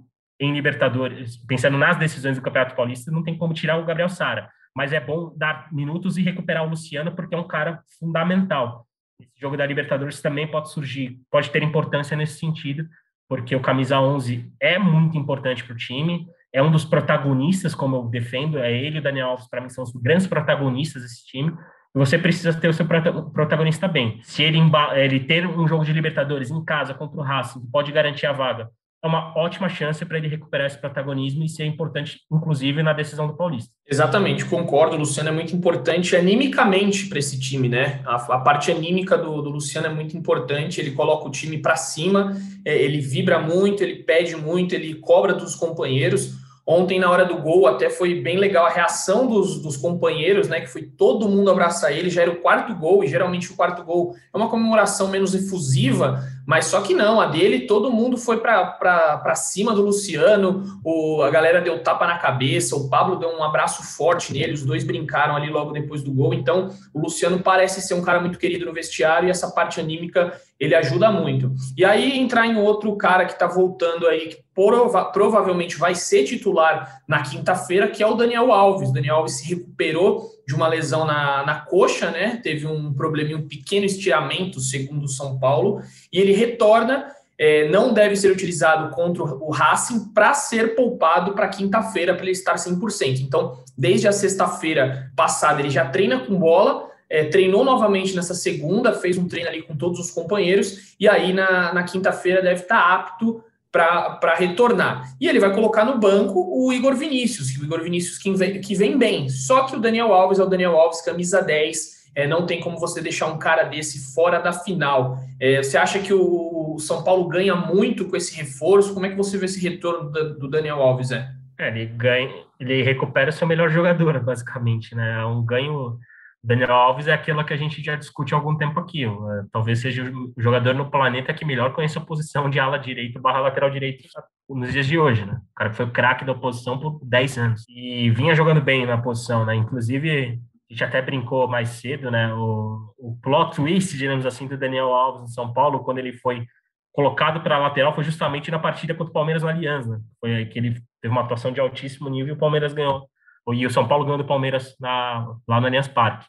em 0.43 0.53
Libertadores, 0.53 1.38
pensando 1.38 1.77
nas 1.77 1.97
decisões 1.97 2.38
do 2.38 2.41
Campeonato 2.41 2.75
Paulista, 2.75 3.12
não 3.12 3.23
tem 3.23 3.38
como 3.38 3.53
tirar 3.53 3.77
o 3.77 3.85
Gabriel 3.85 4.09
Sara. 4.09 4.50
Mas 4.75 4.91
é 4.91 5.00
bom 5.00 5.33
dar 5.38 5.71
minutos 5.71 6.17
e 6.17 6.23
recuperar 6.23 6.65
o 6.65 6.69
Luciano, 6.69 7.12
porque 7.12 7.35
é 7.35 7.38
um 7.38 7.47
cara 7.47 7.81
fundamental. 8.00 8.88
Esse 9.19 9.39
jogo 9.39 9.55
da 9.55 9.65
Libertadores 9.65 10.21
também 10.21 10.47
pode 10.47 10.71
surgir, 10.71 11.19
pode 11.31 11.50
ter 11.51 11.62
importância 11.62 12.17
nesse 12.17 12.39
sentido, 12.39 12.88
porque 13.29 13.55
o 13.55 13.62
camisa 13.62 14.00
11 14.00 14.51
é 14.59 14.77
muito 14.77 15.17
importante 15.17 15.63
para 15.63 15.73
o 15.73 15.77
time, 15.77 16.27
é 16.51 16.62
um 16.62 16.71
dos 16.71 16.85
protagonistas, 16.85 17.73
como 17.73 17.95
eu 17.95 18.03
defendo, 18.03 18.59
é 18.59 18.71
ele 18.71 18.97
e 18.97 19.00
o 19.00 19.03
Daniel 19.03 19.29
Alves, 19.29 19.47
para 19.47 19.62
mim, 19.62 19.69
são 19.69 19.83
os 19.83 19.91
grandes 19.91 20.27
protagonistas 20.27 21.01
desse 21.01 21.25
time. 21.25 21.51
Você 21.95 22.17
precisa 22.17 22.53
ter 22.53 22.67
o 22.67 22.73
seu 22.73 22.88
protagonista 22.88 23.88
bem. 23.88 24.19
Se 24.23 24.43
ele, 24.43 24.59
ele 24.95 25.19
ter 25.21 25.47
um 25.47 25.67
jogo 25.67 25.83
de 25.83 25.93
Libertadores 25.93 26.51
em 26.51 26.63
casa 26.63 26.93
contra 26.93 27.19
o 27.19 27.23
Racing, 27.23 27.62
pode 27.71 27.91
garantir 27.91 28.25
a 28.25 28.33
vaga, 28.33 28.69
é 29.03 29.07
uma 29.07 29.38
ótima 29.38 29.67
chance 29.67 30.03
para 30.05 30.17
ele 30.17 30.29
recuperar 30.29 30.65
esse 30.65 30.77
protagonismo 30.77 31.43
e 31.43 31.50
ser 31.50 31.65
importante, 31.65 32.22
inclusive, 32.31 32.81
na 32.81 32.93
decisão 32.93 33.27
do 33.27 33.36
Paulista. 33.36 33.69
Exatamente, 33.86 34.45
concordo. 34.45 34.95
O 34.95 35.00
Luciano 35.00 35.27
é 35.27 35.31
muito 35.31 35.53
importante 35.53 36.15
animicamente 36.15 37.07
para 37.07 37.19
esse 37.19 37.38
time, 37.38 37.67
né? 37.67 38.00
A, 38.05 38.15
a 38.15 38.39
parte 38.39 38.72
anímica 38.72 39.17
do, 39.17 39.41
do, 39.41 39.50
Luciano 39.50 39.88
é 39.88 39.89
muito 39.89 40.15
importante. 40.15 40.79
Ele 40.79 40.91
coloca 40.91 41.27
o 41.27 41.31
time 41.31 41.57
para 41.57 41.75
cima, 41.75 42.38
é, 42.65 42.77
ele 42.77 43.01
vibra 43.01 43.39
muito, 43.39 43.83
ele 43.83 44.03
pede 44.03 44.38
muito, 44.38 44.74
ele 44.74 44.95
cobra 44.95 45.33
dos 45.33 45.53
companheiros. 45.53 46.41
Ontem, 46.65 46.98
na 46.98 47.12
hora 47.12 47.25
do 47.25 47.39
gol, 47.39 47.67
até 47.67 47.89
foi 47.89 48.22
bem 48.22 48.38
legal 48.38 48.65
a 48.65 48.69
reação 48.69 49.27
dos, 49.27 49.62
dos 49.62 49.75
companheiros, 49.75 50.48
né? 50.48 50.62
Que 50.62 50.67
foi 50.67 50.83
todo 50.83 51.27
mundo 51.27 51.51
abraçar 51.51 51.91
ele. 51.91 52.10
Já 52.10 52.22
era 52.22 52.31
o 52.31 52.38
quarto 52.38 52.74
gol, 52.74 53.03
e 53.03 53.07
geralmente 53.07 53.51
o 53.51 53.55
quarto 53.57 53.83
gol 53.83 54.15
é 54.33 54.38
uma 54.38 54.48
comemoração 54.48 55.10
menos 55.10 55.36
efusiva, 55.36 56.24
mas 56.45 56.65
só 56.65 56.81
que 56.81 56.93
não, 56.93 57.21
a 57.21 57.25
dele, 57.25 57.62
todo 57.62 57.91
mundo 57.91 58.17
foi 58.17 58.38
para 58.38 59.35
cima 59.35 59.73
do 59.73 59.81
Luciano, 59.81 60.79
o, 60.83 61.21
a 61.21 61.29
galera 61.29 61.62
deu 61.62 61.81
tapa 61.81 62.05
na 62.05 62.17
cabeça, 62.17 62.75
o 62.75 62.89
Pablo 62.89 63.15
deu 63.15 63.29
um 63.29 63.43
abraço 63.43 63.83
forte 63.83 64.33
nele, 64.33 64.53
os 64.53 64.65
dois 64.65 64.83
brincaram 64.83 65.35
ali 65.35 65.50
logo 65.50 65.71
depois 65.71 66.03
do 66.03 66.13
gol. 66.13 66.33
Então, 66.33 66.69
o 66.93 67.00
Luciano 67.00 67.39
parece 67.39 67.81
ser 67.81 67.93
um 67.93 68.01
cara 68.01 68.19
muito 68.19 68.38
querido 68.38 68.65
no 68.65 68.73
vestiário 68.73 69.27
e 69.27 69.31
essa 69.31 69.51
parte 69.51 69.79
anímica 69.79 70.33
ele 70.59 70.75
ajuda 70.75 71.12
muito. 71.12 71.51
E 71.77 71.85
aí 71.85 72.19
entrar 72.19 72.45
em 72.45 72.57
outro 72.57 72.95
cara 72.97 73.25
que 73.25 73.33
está 73.33 73.47
voltando 73.47 74.07
aí, 74.07 74.27
que 74.27 74.43
prova 74.53 75.05
provavelmente 75.05 75.77
vai 75.77 75.95
ser 75.95 76.23
titular 76.23 77.01
na 77.07 77.21
quinta-feira, 77.21 77.88
que 77.88 78.03
é 78.03 78.07
o 78.07 78.15
Daniel 78.15 78.51
Alves. 78.51 78.89
O 78.89 78.93
Daniel 78.93 79.15
Alves 79.15 79.39
se 79.39 79.47
recuperou 79.47 80.32
de 80.47 80.53
uma 80.53 80.67
lesão 80.67 81.05
na, 81.05 81.45
na 81.45 81.55
coxa, 81.62 82.12
né? 82.12 82.39
Teve 82.43 82.67
um 82.67 82.93
probleminha, 82.93 83.38
um 83.38 83.47
pequeno 83.47 83.85
estiramento, 83.85 84.59
segundo 84.59 85.05
o 85.05 85.09
São 85.09 85.39
Paulo, 85.39 85.81
e 86.12 86.19
ele 86.19 86.33
retorna. 86.33 87.07
É, 87.35 87.67
não 87.67 87.91
deve 87.91 88.15
ser 88.15 88.31
utilizado 88.31 88.93
contra 88.93 89.23
o 89.23 89.50
Racing 89.50 90.13
para 90.13 90.35
ser 90.35 90.75
poupado 90.75 91.33
para 91.33 91.47
quinta-feira 91.47 92.13
para 92.13 92.23
ele 92.23 92.31
estar 92.31 92.55
100%. 92.55 93.21
Então, 93.21 93.57
desde 93.75 94.07
a 94.07 94.12
sexta-feira 94.12 95.12
passada, 95.15 95.59
ele 95.59 95.71
já 95.71 95.83
treina 95.83 96.19
com 96.19 96.38
bola, 96.38 96.91
é, 97.09 97.25
treinou 97.25 97.65
novamente 97.65 98.15
nessa 98.15 98.35
segunda, 98.35 98.93
fez 98.93 99.17
um 99.17 99.27
treino 99.27 99.50
ali 99.50 99.63
com 99.63 99.75
todos 99.75 100.00
os 100.00 100.12
companheiros, 100.12 100.95
e 101.00 101.09
aí 101.09 101.33
na, 101.33 101.73
na 101.73 101.83
quinta-feira 101.83 102.39
deve 102.39 102.62
estar 102.62 102.79
tá 102.79 102.93
apto 102.93 103.43
para 103.73 104.35
retornar. 104.35 105.15
E 105.19 105.27
ele 105.27 105.39
vai 105.39 105.51
colocar 105.51 105.83
no 105.83 105.97
banco 105.97 106.39
o 106.39 106.71
Igor 106.71 106.95
Vinícius, 106.95 107.57
o 107.57 107.63
Igor 107.63 107.81
Vinícius 107.81 108.19
que 108.19 108.31
vem, 108.31 108.61
que 108.61 108.75
vem 108.75 108.95
bem. 108.95 109.27
Só 109.29 109.63
que 109.63 109.75
o 109.75 109.79
Daniel 109.79 110.13
Alves 110.13 110.37
é 110.37 110.43
o 110.43 110.47
Daniel 110.47 110.77
Alves, 110.77 111.01
camisa 111.01 111.41
10. 111.41 112.03
É, 112.15 112.27
não 112.27 112.45
tem 112.45 112.61
como 112.61 112.79
você 112.79 113.01
deixar 113.01 113.25
um 113.25 113.39
cara 113.39 113.63
desse 113.63 114.13
fora 114.13 114.37
da 114.37 114.53
final. 114.53 115.17
É, 115.39 115.63
você 115.63 115.75
acha 115.75 115.97
que 115.97 116.13
o 116.13 116.77
São 116.77 117.03
Paulo 117.03 117.27
ganha 117.27 117.55
muito 117.55 118.05
com 118.05 118.15
esse 118.15 118.37
reforço? 118.37 118.93
Como 118.93 119.07
é 119.07 119.09
que 119.09 119.17
você 119.17 119.39
vê 119.39 119.45
esse 119.45 119.59
retorno 119.59 120.11
do, 120.11 120.37
do 120.37 120.47
Daniel 120.47 120.79
Alves? 120.79 121.09
É? 121.09 121.27
é? 121.57 121.69
ele 121.69 121.87
ganha, 121.87 122.31
ele 122.59 122.83
recupera 122.83 123.31
seu 123.31 123.47
melhor 123.47 123.71
jogador, 123.71 124.19
basicamente, 124.19 124.93
né? 124.93 125.19
É 125.19 125.25
um 125.25 125.43
ganho 125.43 125.97
Daniel 126.43 126.73
Alves 126.73 127.07
é 127.07 127.13
aquilo 127.13 127.43
que 127.45 127.53
a 127.53 127.57
gente 127.57 127.81
já 127.81 127.95
discute 127.95 128.33
há 128.33 128.38
algum 128.38 128.57
tempo 128.57 128.77
aqui. 128.77 129.05
Talvez 129.51 129.79
seja 129.79 130.03
o 130.03 130.33
jogador 130.38 130.73
no 130.73 130.91
planeta 130.91 131.33
que 131.33 131.45
melhor 131.45 131.73
conhece 131.73 131.97
a 131.97 132.01
posição 132.01 132.50
de 132.50 132.59
ala 132.59 132.77
direito 132.77 133.21
barra 133.21 133.39
lateral 133.39 133.69
direito 133.69 134.03
nos 134.50 134.73
dias 134.73 134.85
de 134.85 135.00
hoje, 135.00 135.25
né? 135.25 135.39
O 135.51 135.55
cara 135.55 135.69
que 135.69 135.77
foi 135.77 135.89
craque 135.89 136.25
da 136.25 136.35
posição 136.35 136.77
por 136.77 137.00
10 137.05 137.38
anos. 137.38 137.65
E 137.69 138.09
vinha 138.09 138.35
jogando 138.35 138.62
bem 138.62 138.85
na 138.85 138.97
posição, 138.97 139.45
né? 139.45 139.55
Inclusive, 139.55 140.38
a 140.69 140.73
gente 140.73 140.83
até 140.83 141.01
brincou 141.01 141.47
mais 141.47 141.69
cedo, 141.69 142.12
né? 142.12 142.33
O, 142.33 142.93
o 142.97 143.17
plot 143.21 143.55
twist, 143.55 143.97
digamos 143.97 144.25
assim, 144.25 144.45
do 144.45 144.57
Daniel 144.57 144.93
Alves 144.93 145.23
em 145.23 145.33
São 145.33 145.53
Paulo, 145.53 145.79
quando 145.79 146.00
ele 146.00 146.12
foi 146.12 146.45
colocado 146.91 147.41
para 147.41 147.57
lateral, 147.57 147.95
foi 147.95 148.03
justamente 148.03 148.51
na 148.51 148.59
partida 148.59 148.93
contra 148.93 149.09
o 149.09 149.13
Palmeiras 149.13 149.43
no 149.43 149.50
Aliança. 149.50 149.89
Né? 149.89 150.00
Foi 150.19 150.35
aí 150.35 150.45
que 150.45 150.59
ele 150.59 150.75
teve 151.01 151.12
uma 151.12 151.21
atuação 151.21 151.53
de 151.53 151.62
altíssimo 151.62 152.09
nível 152.09 152.33
e 152.33 152.38
o 152.38 152.39
Palmeiras 152.39 152.73
ganhou 152.73 153.07
e 153.51 153.65
o 153.65 153.69
São 153.69 153.88
Paulo 153.88 154.05
ganhou 154.05 154.17
do 154.17 154.25
Palmeiras 154.25 154.75
na, 154.79 155.35
lá 155.47 155.59
no 155.59 155.67
Allianz 155.67 155.88
Parque. 155.88 156.25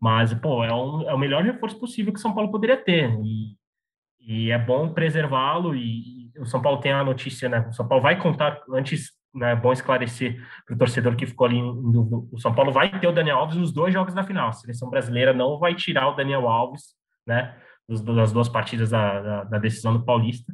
Mas, 0.00 0.32
pô, 0.34 0.62
é, 0.62 0.72
um, 0.72 1.08
é 1.08 1.14
o 1.14 1.18
melhor 1.18 1.42
reforço 1.42 1.78
possível 1.78 2.12
que 2.12 2.18
o 2.18 2.22
São 2.22 2.34
Paulo 2.34 2.50
poderia 2.50 2.76
ter. 2.76 3.10
E, 3.22 3.56
e 4.20 4.50
é 4.50 4.58
bom 4.58 4.92
preservá-lo. 4.92 5.74
E, 5.74 6.30
e, 6.34 6.40
o 6.40 6.46
São 6.46 6.60
Paulo 6.60 6.80
tem 6.80 6.92
a 6.92 7.04
notícia, 7.04 7.48
né? 7.48 7.66
O 7.68 7.72
São 7.72 7.88
Paulo 7.88 8.02
vai 8.02 8.20
contar, 8.20 8.60
antes, 8.70 9.10
né, 9.34 9.52
é 9.52 9.56
bom 9.56 9.72
esclarecer 9.72 10.42
para 10.66 10.74
o 10.74 10.78
torcedor 10.78 11.16
que 11.16 11.26
ficou 11.26 11.46
ali 11.46 11.56
em. 11.56 11.64
O 11.64 12.38
São 12.38 12.54
Paulo 12.54 12.72
vai 12.72 13.00
ter 13.00 13.06
o 13.06 13.12
Daniel 13.12 13.38
Alves 13.38 13.56
nos 13.56 13.72
dois 13.72 13.92
jogos 13.92 14.14
da 14.14 14.22
final. 14.22 14.48
A 14.48 14.52
seleção 14.52 14.90
brasileira 14.90 15.32
não 15.32 15.58
vai 15.58 15.74
tirar 15.74 16.08
o 16.08 16.14
Daniel 16.14 16.48
Alves, 16.48 16.94
né? 17.26 17.56
Das 17.88 18.32
duas 18.32 18.48
partidas 18.48 18.90
da, 18.90 19.20
da, 19.20 19.44
da 19.44 19.58
decisão 19.58 19.92
do 19.92 20.04
Paulista. 20.04 20.52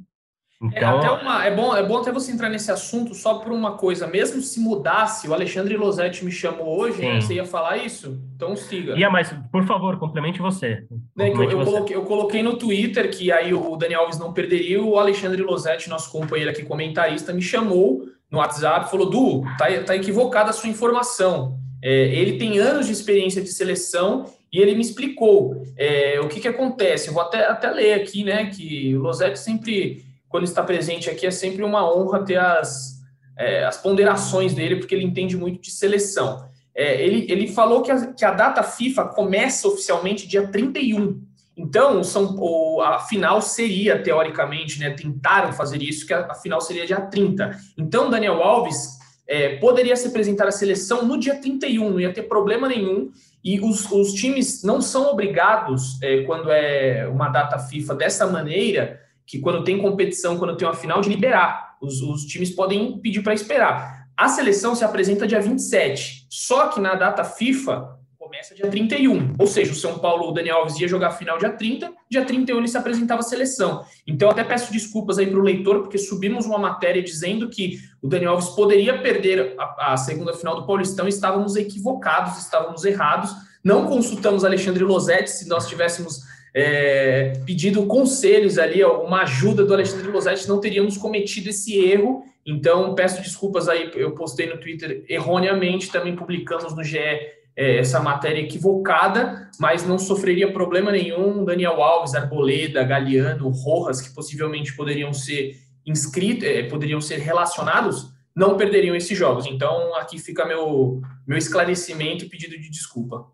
É, 0.72 0.78
então... 0.78 1.02
É, 1.02 1.22
uma, 1.22 1.44
é, 1.46 1.54
bom, 1.54 1.76
é 1.76 1.82
bom 1.82 1.98
até 1.98 2.12
você 2.12 2.30
entrar 2.30 2.48
nesse 2.48 2.70
assunto 2.70 3.14
só 3.14 3.34
por 3.34 3.52
uma 3.52 3.72
coisa. 3.72 4.06
Mesmo 4.06 4.40
se 4.40 4.60
mudasse, 4.60 5.28
o 5.28 5.34
Alexandre 5.34 5.76
Losetti 5.76 6.24
me 6.24 6.30
chamou 6.30 6.78
hoje, 6.78 7.00
né, 7.00 7.20
você 7.20 7.34
ia 7.34 7.44
falar 7.44 7.78
isso? 7.78 8.20
Então 8.36 8.54
siga. 8.54 8.96
Ia, 8.96 9.10
mas 9.10 9.34
por 9.50 9.64
favor, 9.66 9.98
complemente 9.98 10.40
você. 10.40 10.84
Né, 11.16 11.30
complemente 11.30 11.52
eu, 11.52 11.58
eu, 11.58 11.64
você. 11.64 11.70
Coloquei, 11.70 11.96
eu, 11.96 12.02
Coloquei, 12.02 12.42
no 12.42 12.56
Twitter 12.56 13.10
que 13.10 13.32
aí 13.32 13.52
o 13.52 13.76
Daniel 13.76 14.02
Alves 14.02 14.18
não 14.18 14.32
perderia. 14.32 14.82
O 14.82 14.98
Alexandre 14.98 15.42
Losetti, 15.42 15.88
nosso 15.88 16.10
companheiro 16.10 16.50
aqui, 16.50 16.62
comentarista, 16.62 17.32
me 17.32 17.42
chamou 17.42 18.02
no 18.32 18.38
WhatsApp 18.38 18.90
falou: 18.90 19.10
Du, 19.10 19.42
tá, 19.58 19.66
tá 19.84 19.94
equivocada 19.94 20.50
a 20.50 20.52
sua 20.52 20.70
informação. 20.70 21.58
É, 21.82 21.90
ele 21.90 22.38
tem 22.38 22.58
anos 22.58 22.86
de 22.86 22.92
experiência 22.92 23.42
de 23.42 23.48
seleção 23.48 24.24
e 24.50 24.58
ele 24.58 24.74
me 24.74 24.80
explicou 24.80 25.62
é, 25.76 26.18
o 26.20 26.28
que, 26.28 26.40
que 26.40 26.48
acontece. 26.48 27.08
Eu 27.08 27.14
vou 27.14 27.22
até, 27.22 27.46
até 27.46 27.70
ler 27.70 27.94
aqui, 27.94 28.24
né? 28.24 28.46
Que 28.46 28.96
o 28.96 29.00
Losetti 29.00 29.38
sempre 29.38 30.04
quando 30.32 30.44
está 30.44 30.62
presente 30.62 31.10
aqui, 31.10 31.26
é 31.26 31.30
sempre 31.30 31.62
uma 31.62 31.94
honra 31.94 32.24
ter 32.24 32.38
as, 32.38 32.98
é, 33.38 33.64
as 33.64 33.76
ponderações 33.76 34.54
dele, 34.54 34.76
porque 34.76 34.94
ele 34.94 35.04
entende 35.04 35.36
muito 35.36 35.60
de 35.60 35.70
seleção. 35.70 36.48
É, 36.74 37.04
ele, 37.04 37.30
ele 37.30 37.48
falou 37.48 37.82
que 37.82 37.90
a, 37.90 38.12
que 38.14 38.24
a 38.24 38.30
data 38.30 38.62
FIFA 38.62 39.04
começa 39.08 39.68
oficialmente 39.68 40.26
dia 40.26 40.48
31. 40.48 41.22
Então, 41.54 42.02
são, 42.02 42.34
o, 42.38 42.80
a 42.80 42.98
final 43.00 43.42
seria, 43.42 44.02
teoricamente, 44.02 44.80
né, 44.80 44.88
tentaram 44.88 45.52
fazer 45.52 45.82
isso, 45.82 46.06
que 46.06 46.14
a, 46.14 46.20
a 46.20 46.34
final 46.34 46.62
seria 46.62 46.86
dia 46.86 47.02
30. 47.02 47.54
Então, 47.76 48.08
Daniel 48.08 48.42
Alves 48.42 48.98
é, 49.28 49.56
poderia 49.56 49.94
se 49.94 50.08
apresentar 50.08 50.48
à 50.48 50.50
seleção 50.50 51.04
no 51.04 51.18
dia 51.18 51.34
31, 51.38 51.90
não 51.90 52.00
ia 52.00 52.12
ter 52.12 52.22
problema 52.22 52.68
nenhum. 52.68 53.10
E 53.44 53.60
os, 53.60 53.90
os 53.92 54.14
times 54.14 54.62
não 54.62 54.80
são 54.80 55.10
obrigados, 55.10 56.00
é, 56.00 56.22
quando 56.22 56.50
é 56.50 57.06
uma 57.06 57.28
data 57.28 57.58
FIFA 57.58 57.96
dessa 57.96 58.26
maneira, 58.26 59.01
que 59.26 59.38
quando 59.38 59.64
tem 59.64 59.80
competição, 59.80 60.38
quando 60.38 60.56
tem 60.56 60.66
uma 60.66 60.74
final, 60.74 61.00
de 61.00 61.08
liberar. 61.08 61.76
Os, 61.80 62.00
os 62.00 62.24
times 62.24 62.50
podem 62.50 62.98
pedir 62.98 63.22
para 63.22 63.34
esperar. 63.34 64.06
A 64.16 64.28
seleção 64.28 64.74
se 64.74 64.84
apresenta 64.84 65.26
dia 65.26 65.40
27, 65.40 66.26
só 66.28 66.68
que 66.68 66.80
na 66.80 66.94
data 66.94 67.24
FIFA 67.24 67.98
começa 68.32 68.54
dia 68.54 68.68
31. 68.68 69.34
Ou 69.38 69.46
seja, 69.46 69.72
o 69.72 69.74
São 69.74 69.98
Paulo, 69.98 70.28
o 70.28 70.32
Daniel 70.32 70.58
Alves 70.58 70.78
ia 70.78 70.88
jogar 70.88 71.08
a 71.08 71.12
final 71.12 71.36
dia 71.38 71.50
30, 71.50 71.92
dia 72.10 72.24
31 72.24 72.58
ele 72.58 72.68
se 72.68 72.78
apresentava 72.78 73.20
a 73.20 73.22
seleção. 73.22 73.84
Então, 74.06 74.30
até 74.30 74.42
peço 74.42 74.72
desculpas 74.72 75.18
aí 75.18 75.26
para 75.26 75.38
o 75.38 75.42
leitor, 75.42 75.80
porque 75.80 75.98
subimos 75.98 76.46
uma 76.46 76.58
matéria 76.58 77.02
dizendo 77.02 77.50
que 77.50 77.78
o 78.00 78.08
Daniel 78.08 78.32
Alves 78.32 78.50
poderia 78.50 79.02
perder 79.02 79.54
a, 79.58 79.92
a 79.92 79.96
segunda 79.96 80.32
final 80.32 80.54
do 80.54 80.66
Paulistão, 80.66 81.06
estávamos 81.06 81.56
equivocados, 81.56 82.38
estávamos 82.38 82.84
errados. 82.84 83.30
Não 83.62 83.86
consultamos 83.86 84.44
Alexandre 84.44 84.82
Losetti, 84.82 85.30
se 85.30 85.48
nós 85.48 85.68
tivéssemos 85.68 86.20
é, 86.54 87.32
pedido 87.46 87.86
conselhos 87.86 88.58
ali, 88.58 88.84
uma 88.84 89.22
ajuda 89.22 89.64
do 89.64 89.72
Alexandre 89.72 90.10
Losetti, 90.10 90.48
não 90.48 90.60
teríamos 90.60 90.96
cometido 90.96 91.48
esse 91.48 91.78
erro. 91.78 92.24
Então, 92.44 92.94
peço 92.94 93.22
desculpas 93.22 93.68
aí, 93.68 93.90
eu 93.94 94.12
postei 94.12 94.46
no 94.46 94.58
Twitter 94.58 95.04
erroneamente, 95.08 95.90
também 95.90 96.14
publicamos 96.14 96.74
no 96.74 96.82
GE 96.82 96.98
é, 96.98 97.78
essa 97.78 98.00
matéria 98.00 98.40
equivocada, 98.40 99.50
mas 99.58 99.86
não 99.86 99.98
sofreria 99.98 100.52
problema 100.52 100.90
nenhum. 100.90 101.44
Daniel 101.44 101.82
Alves, 101.82 102.14
Arboleda, 102.14 102.82
Galeano, 102.82 103.48
Rojas, 103.48 104.00
que 104.00 104.14
possivelmente 104.14 104.74
poderiam 104.74 105.12
ser 105.12 105.56
inscritos, 105.86 106.44
é, 106.44 106.64
poderiam 106.64 107.00
ser 107.00 107.18
relacionados, 107.18 108.10
não 108.34 108.56
perderiam 108.56 108.96
esses 108.96 109.16
jogos. 109.16 109.46
Então, 109.46 109.94
aqui 109.96 110.18
fica 110.18 110.44
meu, 110.44 111.00
meu 111.26 111.38
esclarecimento 111.38 112.24
e 112.24 112.28
pedido 112.28 112.58
de 112.58 112.70
desculpa. 112.70 113.26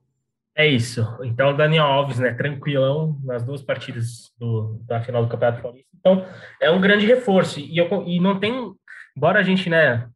É 0.58 0.66
isso. 0.66 1.06
Então, 1.22 1.56
Daniel 1.56 1.84
Alves, 1.84 2.18
né, 2.18 2.34
tranquilão 2.34 3.16
nas 3.22 3.44
duas 3.44 3.62
partidas 3.62 4.32
do, 4.36 4.82
da 4.88 5.00
final 5.00 5.22
do 5.24 5.30
Campeonato 5.30 5.62
Paulista. 5.62 5.88
Então, 5.96 6.26
é 6.60 6.68
um 6.68 6.80
grande 6.80 7.06
reforço. 7.06 7.60
E, 7.60 7.78
eu, 7.78 7.88
e 8.04 8.18
não 8.18 8.40
tem, 8.40 8.74
embora 9.16 9.38
a 9.38 9.42
gente, 9.44 9.70
né, 9.70 10.08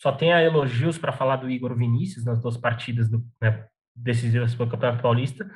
só 0.00 0.10
tenha 0.10 0.42
elogios 0.42 0.96
para 0.96 1.12
falar 1.12 1.36
do 1.36 1.50
Igor 1.50 1.76
Vinícius 1.76 2.24
nas 2.24 2.40
duas 2.40 2.56
partidas 2.56 3.06
do, 3.10 3.22
né, 3.38 3.66
decisivas 3.94 4.54
do 4.54 4.66
Campeonato 4.66 5.02
Paulista, 5.02 5.46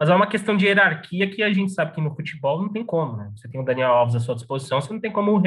mas 0.00 0.08
é 0.08 0.14
uma 0.14 0.26
questão 0.26 0.56
de 0.56 0.64
hierarquia 0.64 1.28
que 1.28 1.42
a 1.42 1.52
gente 1.52 1.72
sabe 1.72 1.92
que 1.92 2.00
no 2.00 2.14
futebol 2.16 2.62
não 2.62 2.72
tem 2.72 2.84
como, 2.84 3.18
né? 3.18 3.30
Você 3.36 3.46
tem 3.46 3.60
o 3.60 3.64
Daniel 3.64 3.92
Alves 3.92 4.16
à 4.16 4.20
sua 4.20 4.34
disposição, 4.34 4.80
você 4.80 4.90
não 4.90 5.00
tem 5.00 5.12
como 5.12 5.40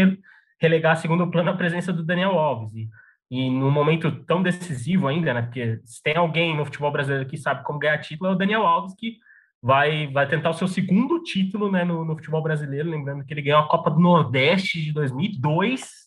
relegar 0.62 0.96
segundo 0.98 1.30
plano 1.32 1.50
a 1.50 1.58
presença 1.58 1.92
do 1.92 2.06
Daniel 2.06 2.38
Alves. 2.38 2.74
E 2.76 2.88
e 3.30 3.50
num 3.50 3.72
momento 3.72 4.12
tão 4.26 4.44
decisivo 4.44 5.08
ainda, 5.08 5.34
né? 5.34 5.42
Porque 5.42 5.80
se 5.84 6.02
tem 6.04 6.16
alguém 6.16 6.56
no 6.56 6.66
futebol 6.66 6.92
brasileiro 6.92 7.28
que 7.28 7.38
sabe 7.38 7.64
como 7.64 7.80
ganhar 7.80 7.98
título, 8.00 8.30
é 8.30 8.34
o 8.34 8.38
Daniel 8.38 8.66
Alves, 8.66 8.96
que 8.96 9.18
vai, 9.62 10.08
vai 10.08 10.28
tentar 10.28 10.52
o 10.52 10.54
seu 10.54 10.68
segundo 10.68 11.24
título 11.24 11.72
né, 11.72 11.84
no, 11.84 12.06
no 12.06 12.16
futebol 12.16 12.44
brasileiro. 12.44 12.90
Lembrando 12.90 13.26
que 13.26 13.34
ele 13.34 13.42
ganhou 13.42 13.62
a 13.62 13.68
Copa 13.68 13.90
do 13.90 14.00
Nordeste 14.00 14.82
de 14.82 14.94
2002 14.94 16.06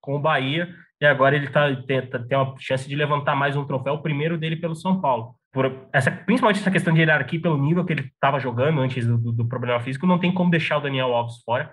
com 0.00 0.16
o 0.16 0.20
Bahia, 0.20 0.74
e 1.00 1.06
agora 1.06 1.34
ele 1.34 1.48
tá, 1.48 1.74
tem, 1.82 2.00
tem 2.06 2.38
uma 2.38 2.54
chance 2.58 2.88
de 2.88 2.94
levantar 2.94 3.34
mais 3.34 3.56
um 3.56 3.64
troféu, 3.64 3.94
o 3.94 4.02
primeiro 4.02 4.38
dele 4.38 4.56
pelo 4.56 4.74
São 4.74 5.00
Paulo. 5.00 5.34
Por 5.52 5.88
essa, 5.92 6.10
principalmente 6.10 6.60
essa 6.60 6.70
questão 6.70 6.94
de 6.94 7.00
hierarquia, 7.00 7.40
pelo 7.40 7.58
nível 7.60 7.84
que 7.84 7.92
ele 7.92 8.02
estava 8.02 8.38
jogando 8.38 8.80
antes 8.80 9.06
do, 9.06 9.18
do, 9.18 9.32
do, 9.32 9.48
problema 9.48 9.80
físico, 9.80 10.06
não 10.06 10.18
tem 10.18 10.32
como 10.32 10.50
deixar 10.50 10.78
o 10.78 10.80
Daniel 10.80 11.14
Alves 11.14 11.42
fora. 11.44 11.72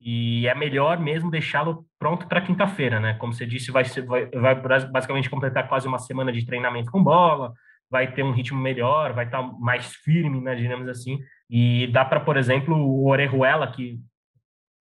E 0.00 0.46
é 0.46 0.54
melhor 0.54 0.98
mesmo 1.00 1.30
deixá-lo 1.30 1.84
pronto 1.98 2.26
para 2.26 2.40
quinta-feira, 2.40 3.00
né? 3.00 3.14
Como 3.14 3.32
você 3.32 3.44
disse, 3.44 3.72
vai, 3.72 3.84
ser, 3.84 4.02
vai, 4.02 4.26
vai 4.26 4.54
basicamente 4.86 5.28
completar 5.28 5.68
quase 5.68 5.88
uma 5.88 5.98
semana 5.98 6.32
de 6.32 6.46
treinamento 6.46 6.90
com 6.90 7.02
bola, 7.02 7.52
vai 7.90 8.12
ter 8.12 8.22
um 8.22 8.32
ritmo 8.32 8.60
melhor, 8.60 9.12
vai 9.12 9.24
estar 9.24 9.42
tá 9.42 9.52
mais 9.58 9.94
firme, 9.96 10.40
né, 10.40 10.54
digamos 10.54 10.88
assim. 10.88 11.18
E 11.50 11.86
dá 11.88 12.04
para, 12.04 12.20
por 12.20 12.36
exemplo, 12.36 12.76
o 12.76 13.08
Orejuela, 13.08 13.72
que 13.72 13.98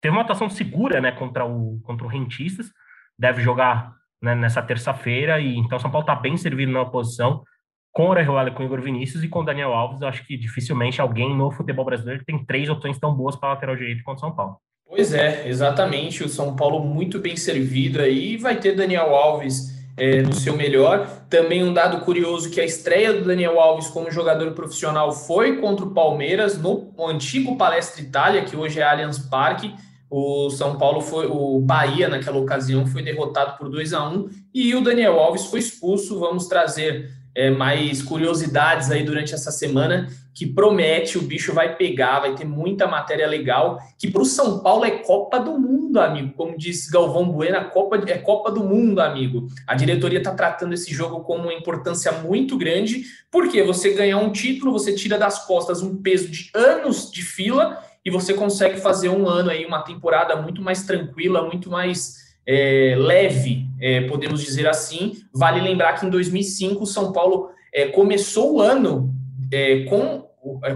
teve 0.01 0.15
uma 0.15 0.23
atuação 0.23 0.49
segura, 0.49 0.99
né, 0.99 1.11
contra 1.11 1.45
o 1.45 1.79
contra 1.83 2.05
o 2.05 2.09
Rentistas, 2.09 2.71
deve 3.17 3.41
jogar 3.41 3.93
né, 4.21 4.35
nessa 4.35 4.61
terça-feira 4.61 5.39
e 5.39 5.57
então 5.57 5.79
São 5.79 5.91
Paulo 5.91 6.03
está 6.03 6.15
bem 6.15 6.35
servido 6.35 6.71
na 6.71 6.81
oposição 6.81 7.43
com 7.91 8.07
o 8.07 8.09
Orejuela, 8.09 8.51
com 8.51 8.63
o 8.63 8.65
Igor 8.65 8.81
Vinícius 8.81 9.23
e 9.23 9.29
com 9.29 9.39
o 9.39 9.43
Daniel 9.43 9.73
Alves. 9.73 10.01
Eu 10.01 10.09
acho 10.09 10.25
que 10.27 10.35
dificilmente 10.35 10.99
alguém 10.99 11.33
no 11.33 11.49
futebol 11.51 11.85
brasileiro 11.85 12.25
tem 12.25 12.43
três 12.45 12.69
opções 12.69 12.99
tão 12.99 13.15
boas 13.15 13.37
para 13.37 13.49
lateral 13.49 13.75
direito 13.77 14.03
quanto 14.03 14.19
São 14.19 14.35
Paulo. 14.35 14.57
Pois 14.95 15.13
é, 15.13 15.45
exatamente. 15.49 16.23
O 16.23 16.29
São 16.29 16.55
Paulo 16.55 16.79
muito 16.79 17.19
bem 17.19 17.35
servido 17.35 17.99
aí. 17.99 18.37
Vai 18.37 18.57
ter 18.57 18.73
Daniel 18.77 19.13
Alves 19.13 19.75
é, 19.97 20.21
no 20.21 20.33
seu 20.33 20.55
melhor. 20.55 21.05
Também 21.29 21.65
um 21.65 21.73
dado 21.73 21.99
curioso 22.05 22.49
que 22.49 22.61
a 22.61 22.65
estreia 22.65 23.11
do 23.11 23.25
Daniel 23.25 23.59
Alves 23.59 23.87
como 23.87 24.09
jogador 24.09 24.53
profissional 24.53 25.11
foi 25.11 25.57
contra 25.57 25.85
o 25.85 25.93
Palmeiras 25.93 26.57
no 26.57 26.93
antigo 26.97 27.57
Palestra 27.57 28.01
Itália, 28.01 28.45
que 28.45 28.55
hoje 28.55 28.79
é 28.79 28.83
Allianz 28.83 29.19
Parque. 29.19 29.75
O 30.09 30.49
São 30.49 30.77
Paulo 30.77 31.01
foi, 31.01 31.25
o 31.25 31.59
Bahia 31.59 32.07
naquela 32.07 32.37
ocasião 32.37 32.87
foi 32.87 33.03
derrotado 33.03 33.57
por 33.57 33.67
2 33.67 33.91
a 33.91 34.07
1 34.07 34.29
e 34.53 34.73
o 34.75 34.81
Daniel 34.81 35.19
Alves 35.19 35.47
foi 35.47 35.59
expulso. 35.59 36.17
Vamos 36.17 36.47
trazer 36.47 37.11
é, 37.35 37.49
mais 37.49 38.01
curiosidades 38.01 38.89
aí 38.89 39.03
durante 39.03 39.33
essa 39.33 39.51
semana 39.51 40.07
que 40.35 40.45
promete, 40.45 41.17
o 41.17 41.21
bicho 41.21 41.53
vai 41.53 41.77
pegar, 41.77 42.19
vai 42.19 42.35
ter 42.35 42.43
muita 42.43 42.85
matéria 42.85 43.25
legal, 43.25 43.79
que 43.97 44.11
para 44.11 44.21
o 44.21 44.25
São 44.25 44.59
Paulo 44.59 44.83
é 44.83 44.91
Copa 44.91 45.39
do 45.39 45.57
Mundo, 45.57 45.97
amigo. 45.97 46.33
Como 46.35 46.57
diz 46.57 46.89
Galvão 46.89 47.31
Bueno, 47.31 47.69
Copa, 47.69 47.95
é 48.05 48.17
Copa 48.17 48.51
do 48.51 48.61
Mundo, 48.61 48.99
amigo. 48.99 49.47
A 49.65 49.73
diretoria 49.75 50.17
está 50.17 50.35
tratando 50.35 50.73
esse 50.73 50.93
jogo 50.93 51.21
com 51.21 51.37
uma 51.37 51.53
importância 51.53 52.11
muito 52.11 52.57
grande, 52.57 53.05
porque 53.31 53.63
você 53.63 53.93
ganhar 53.93 54.17
um 54.17 54.29
título, 54.29 54.73
você 54.73 54.93
tira 54.93 55.17
das 55.17 55.45
costas 55.47 55.81
um 55.81 56.01
peso 56.01 56.27
de 56.27 56.51
anos 56.53 57.09
de 57.09 57.21
fila 57.21 57.81
e 58.03 58.11
você 58.11 58.33
consegue 58.33 58.77
fazer 58.77 59.07
um 59.07 59.29
ano 59.29 59.49
aí, 59.49 59.65
uma 59.65 59.83
temporada 59.83 60.35
muito 60.35 60.61
mais 60.61 60.83
tranquila, 60.83 61.47
muito 61.47 61.69
mais 61.69 62.25
é, 62.45 62.93
leve, 62.97 63.65
é, 63.79 64.01
podemos 64.01 64.43
dizer 64.43 64.67
assim. 64.67 65.13
Vale 65.33 65.61
lembrar 65.61 65.93
que 65.93 66.05
em 66.05 66.09
2005 66.09 66.83
o 66.83 66.85
São 66.85 67.13
Paulo 67.13 67.51
é, 67.73 67.87
começou 67.87 68.55
o 68.55 68.61
ano 68.61 69.15
é, 69.51 69.83
com, 69.85 70.24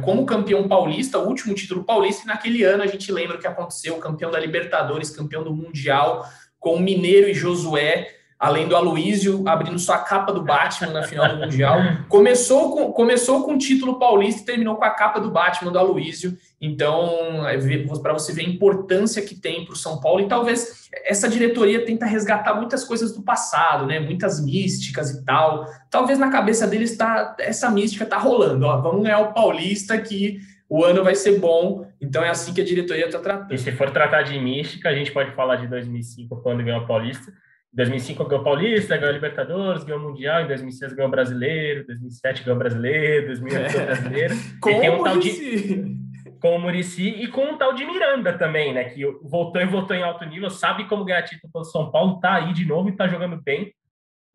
como 0.03 0.25
campeão 0.25 0.67
paulista, 0.67 1.19
o 1.19 1.27
último 1.27 1.53
título 1.53 1.84
paulista, 1.84 2.23
e 2.23 2.27
naquele 2.27 2.63
ano 2.63 2.84
a 2.84 2.88
gente 2.88 3.12
lembra 3.12 3.38
o 3.38 3.39
que 3.39 3.47
aconteceu, 3.47 3.97
campeão 3.97 4.32
da 4.32 4.39
Libertadores, 4.39 5.10
campeão 5.10 5.43
do 5.43 5.53
Mundial, 5.53 6.25
com 6.60 6.75
o 6.75 6.79
Mineiro 6.79 7.29
e 7.29 7.34
Josué, 7.34 8.18
além 8.39 8.69
do 8.69 8.75
Aloísio 8.75 9.43
abrindo 9.45 9.78
sua 9.78 9.97
capa 9.97 10.32
do 10.32 10.41
Batman 10.41 10.93
na 10.93 11.04
final 11.04 11.28
do 11.28 11.41
Mundial. 11.41 11.78
Começou 12.08 12.73
com, 12.73 12.93
começou 12.93 13.43
com 13.43 13.56
o 13.56 13.58
título 13.58 13.99
paulista 13.99 14.41
e 14.41 14.45
terminou 14.45 14.78
com 14.78 14.86
a 14.86 14.91
capa 14.91 15.19
do 15.19 15.30
Batman 15.30 15.73
do 15.73 15.78
Aloísio. 15.78 16.38
Então, 16.62 17.45
é 17.49 17.58
para 18.02 18.13
você 18.13 18.32
ver 18.32 18.45
a 18.45 18.49
importância 18.49 19.21
que 19.21 19.36
tem 19.36 19.65
para 19.65 19.73
o 19.73 19.78
São 19.78 19.99
Paulo, 19.99 20.21
e 20.21 20.28
talvez 20.28 20.88
essa 21.06 21.28
diretoria 21.28 21.86
tenta 21.86 22.06
resgatar 22.06 22.56
muitas 22.56 22.86
coisas 22.86 23.13
do 23.13 23.21
passado, 23.21 23.86
né? 23.86 23.99
Muitas 23.99 24.43
místicas 24.43 25.12
e 25.12 25.25
tal. 25.25 25.65
Talvez 25.89 26.17
na 26.17 26.30
cabeça 26.30 26.65
deles 26.65 26.95
tá, 26.95 27.36
essa 27.39 27.69
mística 27.69 28.06
tá 28.06 28.17
rolando. 28.17 28.65
Ó, 28.65 28.82
vamos 28.82 29.04
ganhar 29.04 29.19
o 29.19 29.34
Paulista 29.34 29.97
que 29.97 30.39
o 30.69 30.86
ano 30.86 31.04
vai 31.04 31.15
ser 31.15 31.39
bom. 31.39 31.86
Então 31.99 32.23
é 32.23 32.30
assim 32.30 32.54
que 32.54 32.62
a 32.62 32.65
diretoria 32.65 33.08
está 33.08 33.19
tratando. 33.19 33.54
E 33.54 33.58
se 33.58 33.71
for 33.73 33.91
tratar 33.91 34.21
de 34.21 34.39
mística, 34.39 34.88
a 34.88 34.93
gente 34.93 35.12
pode 35.12 35.32
falar 35.32 35.58
de 35.58 35.67
2005, 35.67 36.38
quando 36.41 36.63
ganhou 36.63 36.82
o 36.82 36.88
Paulista. 36.88 37.34
Em 37.71 37.77
2005 37.77 38.25
ganhou 38.25 38.41
o 38.41 38.43
Paulista, 38.43 38.97
ganhou 38.97 39.12
o 39.12 39.13
Libertadores, 39.13 39.84
ganhou 39.84 40.01
o 40.01 40.03
Mundial, 40.03 40.41
em 40.41 40.47
2006 40.47 40.93
ganhou 40.93 41.08
o 41.08 41.12
Brasileiro, 41.12 41.86
2007 41.86 42.43
ganhou 42.43 42.55
o 42.55 42.60
Brasileiro, 42.60 43.27
2008 43.27 43.71
ganhou 43.71 43.84
o 43.84 43.86
Brasileiro. 43.86 44.36
Como 44.60 44.75
e 44.77 44.79
tem 44.79 44.89
um 44.89 45.03
tal 45.03 45.19
de 45.19 45.99
com 46.39 46.55
o 46.55 46.60
Murici 46.60 47.08
e 47.08 47.27
com 47.27 47.43
um 47.43 47.58
tal 47.58 47.73
de 47.73 47.86
Miranda 47.86 48.38
também, 48.38 48.73
né? 48.73 48.86
Que 48.86 49.05
voltou 49.23 49.62
e 49.62 49.65
voltou 49.65 49.95
em 49.95 50.03
alto 50.03 50.25
nível, 50.25 50.49
sabe 50.49 50.88
como 50.88 51.03
ganhar 51.03 51.23
título 51.23 51.51
pelo 51.51 51.65
São 51.65 51.91
Paulo, 51.91 52.19
tá 52.19 52.36
aí 52.36 52.53
de 52.53 52.65
novo 52.65 52.89
e 52.89 52.95
tá 52.95 53.08
jogando 53.08 53.41
bem. 53.41 53.73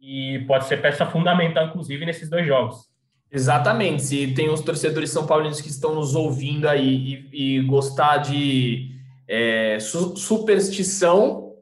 E 0.00 0.44
pode 0.46 0.66
ser 0.66 0.82
peça 0.82 1.06
fundamental, 1.06 1.66
inclusive, 1.66 2.04
nesses 2.04 2.28
dois 2.28 2.46
jogos. 2.46 2.88
Exatamente. 3.32 4.02
Se 4.02 4.34
tem 4.34 4.50
os 4.50 4.60
torcedores 4.60 5.10
são 5.10 5.26
paulinos 5.26 5.60
que 5.60 5.68
estão 5.68 5.94
nos 5.94 6.14
ouvindo 6.14 6.68
aí 6.68 7.26
e, 7.32 7.58
e 7.58 7.62
gostar 7.62 8.18
de 8.18 8.90
é, 9.26 9.78
su 9.80 10.14
superstição, 10.16 11.53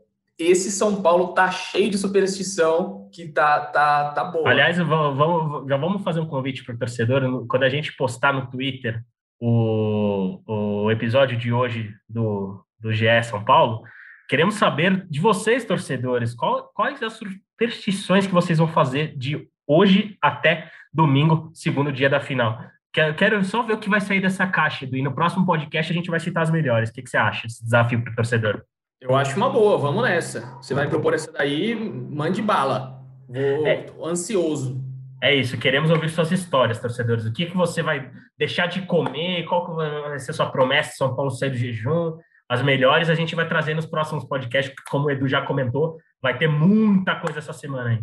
esse 0.43 0.71
São 0.71 1.03
Paulo 1.03 1.29
tá 1.35 1.51
cheio 1.51 1.91
de 1.91 1.99
superstição 1.99 3.09
que 3.13 3.29
tá, 3.29 3.61
tá, 3.61 4.11
tá 4.13 4.25
bom. 4.25 4.47
Aliás, 4.47 4.79
vamos, 4.79 5.17
vamos, 5.17 5.69
já 5.69 5.77
vamos 5.77 6.03
fazer 6.03 6.21
um 6.21 6.27
convite 6.27 6.65
para 6.65 6.75
o 6.75 6.79
torcedor. 6.79 7.47
Quando 7.47 7.65
a 7.65 7.69
gente 7.69 7.95
postar 7.97 8.33
no 8.33 8.47
Twitter 8.47 9.03
o, 9.41 10.41
o 10.47 10.91
episódio 10.91 11.37
de 11.37 11.53
hoje 11.53 11.95
do, 12.09 12.65
do 12.81 12.93
GE 12.93 13.23
São 13.25 13.45
Paulo, 13.45 13.83
queremos 14.29 14.55
saber 14.55 15.07
de 15.09 15.21
vocês, 15.21 15.65
torcedores, 15.65 16.35
qual, 16.35 16.71
quais 16.75 17.03
as 17.03 17.15
superstições 17.15 18.27
que 18.27 18.33
vocês 18.33 18.59
vão 18.59 18.69
fazer 18.69 19.17
de 19.17 19.47
hoje 19.67 20.17
até 20.21 20.71
domingo, 20.93 21.51
segundo 21.55 21.93
dia 21.93 22.09
da 22.09 22.21
final. 22.21 22.59
Quero, 22.93 23.15
quero 23.15 23.45
só 23.45 23.63
ver 23.63 23.75
o 23.75 23.79
que 23.79 23.89
vai 23.89 24.01
sair 24.01 24.21
dessa 24.21 24.47
caixa, 24.47 24.87
e 24.91 25.03
no 25.03 25.15
próximo 25.15 25.47
podcast 25.47 25.91
a 25.91 25.95
gente 25.95 26.11
vai 26.11 26.21
citar 26.21 26.43
as 26.43 26.51
melhores. 26.51 26.91
O 26.91 26.93
que, 26.93 27.03
que 27.03 27.11
você 27.11 27.17
acha, 27.17 27.47
esse 27.47 27.65
desafio 27.65 28.03
para 28.03 28.13
o 28.13 28.17
torcedor? 28.17 28.63
Eu 29.03 29.17
acho 29.17 29.37
uma 29.37 29.51
boa, 29.51 29.77
vamos 29.77 30.05
nessa. 30.05 30.57
Você 30.63 30.75
vai 30.75 30.89
propor 30.89 31.13
essa 31.13 31.31
daí, 31.33 31.75
mande 31.75 32.41
bala. 32.41 33.03
Vou, 33.29 33.67
é. 33.67 33.87
ansioso. 34.05 34.81
É 35.21 35.35
isso, 35.35 35.59
queremos 35.59 35.91
ouvir 35.91 36.09
suas 36.09 36.31
histórias, 36.31 36.79
torcedores. 36.79 37.27
O 37.27 37.33
que, 37.33 37.47
que 37.47 37.57
você 37.57 37.83
vai 37.83 38.13
deixar 38.39 38.67
de 38.67 38.83
comer? 38.83 39.45
Qual 39.45 39.67
que 39.67 39.73
vai 40.07 40.19
ser 40.21 40.33
sua 40.33 40.51
promessa 40.51 40.97
São 40.97 41.17
Paulo 41.17 41.33
sair 41.33 41.51
do 41.51 41.57
jejum? 41.57 42.17
As 42.49 42.63
melhores 42.63 43.09
a 43.09 43.15
gente 43.15 43.35
vai 43.35 43.49
trazer 43.49 43.75
nos 43.75 43.87
próximos 43.87 44.25
podcasts, 44.25 44.73
como 44.89 45.07
o 45.07 45.11
Edu 45.11 45.27
já 45.27 45.43
comentou, 45.43 45.99
vai 46.21 46.39
ter 46.39 46.47
muita 46.47 47.17
coisa 47.17 47.41
essa 47.41 47.53
semana 47.53 47.91
aí. 47.91 47.99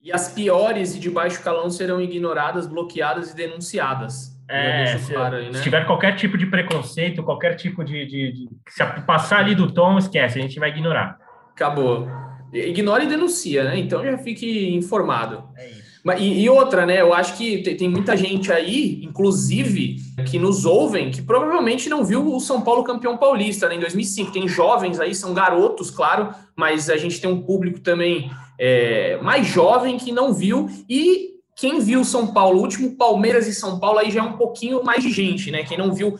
E 0.00 0.12
as 0.12 0.32
piores 0.32 0.96
e 0.96 0.98
de 0.98 1.10
baixo 1.10 1.42
calão 1.42 1.70
serão 1.70 2.00
ignoradas, 2.00 2.66
bloqueadas 2.66 3.30
e 3.30 3.36
denunciadas. 3.36 4.33
É, 4.48 4.98
se, 4.98 5.12
claro 5.12 5.36
aí, 5.36 5.46
né? 5.46 5.54
se, 5.54 5.62
tiver 5.62 5.86
qualquer 5.86 6.14
tipo 6.16 6.36
de 6.36 6.46
preconceito, 6.46 7.22
qualquer 7.22 7.54
tipo 7.56 7.82
de, 7.82 8.06
de, 8.06 8.32
de, 8.32 8.48
Se 8.68 8.84
passar 9.06 9.38
ali 9.38 9.54
do 9.54 9.72
tom, 9.72 9.96
esquece, 9.96 10.38
a 10.38 10.42
gente 10.42 10.58
vai 10.58 10.70
ignorar. 10.70 11.18
Acabou. 11.52 12.08
Ignora 12.52 13.04
e 13.04 13.08
denuncia, 13.08 13.64
né? 13.64 13.78
Então 13.78 14.04
já 14.04 14.18
fique 14.18 14.74
informado. 14.74 15.44
É 15.56 15.68
isso. 15.68 15.84
E, 16.18 16.42
e 16.42 16.50
outra, 16.50 16.84
né? 16.84 17.00
Eu 17.00 17.14
acho 17.14 17.34
que 17.34 17.62
tem, 17.62 17.76
tem 17.76 17.88
muita 17.88 18.14
gente 18.14 18.52
aí, 18.52 19.02
inclusive, 19.02 19.96
que 20.26 20.38
nos 20.38 20.66
ouvem, 20.66 21.10
que 21.10 21.22
provavelmente 21.22 21.88
não 21.88 22.04
viu 22.04 22.34
o 22.34 22.38
São 22.40 22.60
Paulo 22.60 22.84
campeão 22.84 23.16
paulista 23.16 23.68
né, 23.68 23.76
em 23.76 23.80
2005. 23.80 24.30
Tem 24.30 24.46
jovens 24.46 25.00
aí, 25.00 25.14
são 25.14 25.32
garotos, 25.32 25.90
claro, 25.90 26.28
mas 26.54 26.90
a 26.90 26.98
gente 26.98 27.18
tem 27.18 27.30
um 27.30 27.40
público 27.40 27.80
também 27.80 28.30
é, 28.58 29.18
mais 29.22 29.46
jovem 29.46 29.96
que 29.96 30.12
não 30.12 30.34
viu. 30.34 30.68
E 30.86 31.33
quem 31.56 31.80
viu 31.80 32.04
São 32.04 32.28
Paulo, 32.32 32.58
o 32.58 32.62
último 32.62 32.96
Palmeiras 32.96 33.46
e 33.46 33.54
São 33.54 33.78
Paulo, 33.78 33.98
aí 33.98 34.10
já 34.10 34.20
é 34.20 34.22
um 34.22 34.36
pouquinho 34.36 34.82
mais 34.82 35.02
de 35.02 35.10
gente, 35.10 35.50
né? 35.50 35.62
Quem 35.62 35.78
não 35.78 35.92
viu 35.92 36.18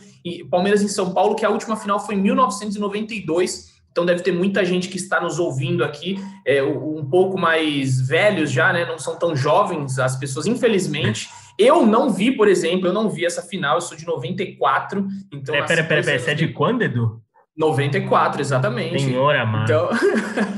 Palmeiras 0.49 0.81
em 0.81 0.87
São 0.87 1.13
Paulo, 1.13 1.35
que 1.35 1.45
a 1.45 1.49
última 1.49 1.75
final 1.75 1.99
foi 1.99 2.15
em 2.15 2.21
1992 2.21 3.75
então 3.95 4.05
deve 4.05 4.21
ter 4.21 4.33
muita 4.33 4.65
gente 4.65 4.89
que 4.89 4.97
está 4.97 5.21
nos 5.21 5.39
ouvindo 5.39 5.81
aqui, 5.81 6.17
é, 6.45 6.61
um 6.61 7.05
pouco 7.09 7.39
mais 7.39 8.05
velhos 8.05 8.51
já, 8.51 8.73
né? 8.73 8.83
Não 8.83 8.99
são 8.99 9.17
tão 9.17 9.33
jovens 9.33 9.97
as 9.97 10.17
pessoas, 10.17 10.45
infelizmente. 10.45 11.29
Eu 11.57 11.85
não 11.85 12.09
vi, 12.09 12.29
por 12.35 12.49
exemplo, 12.49 12.87
eu 12.87 12.93
não 12.93 13.09
vi 13.09 13.25
essa 13.25 13.41
final, 13.41 13.75
eu 13.75 13.81
sou 13.81 13.95
de 13.95 14.05
94. 14.05 15.07
Então, 15.31 15.55
é, 15.55 15.61
pera, 15.61 15.81
pera, 15.85 16.03
pera, 16.03 16.19
você 16.19 16.31
é 16.31 16.33
de 16.33 16.49
quando, 16.49 16.81
Edu? 16.81 17.21
94, 17.57 18.41
exatamente. 18.41 19.01
Senhor 19.01 19.35
amado. 19.35 19.63
Então, 19.63 19.89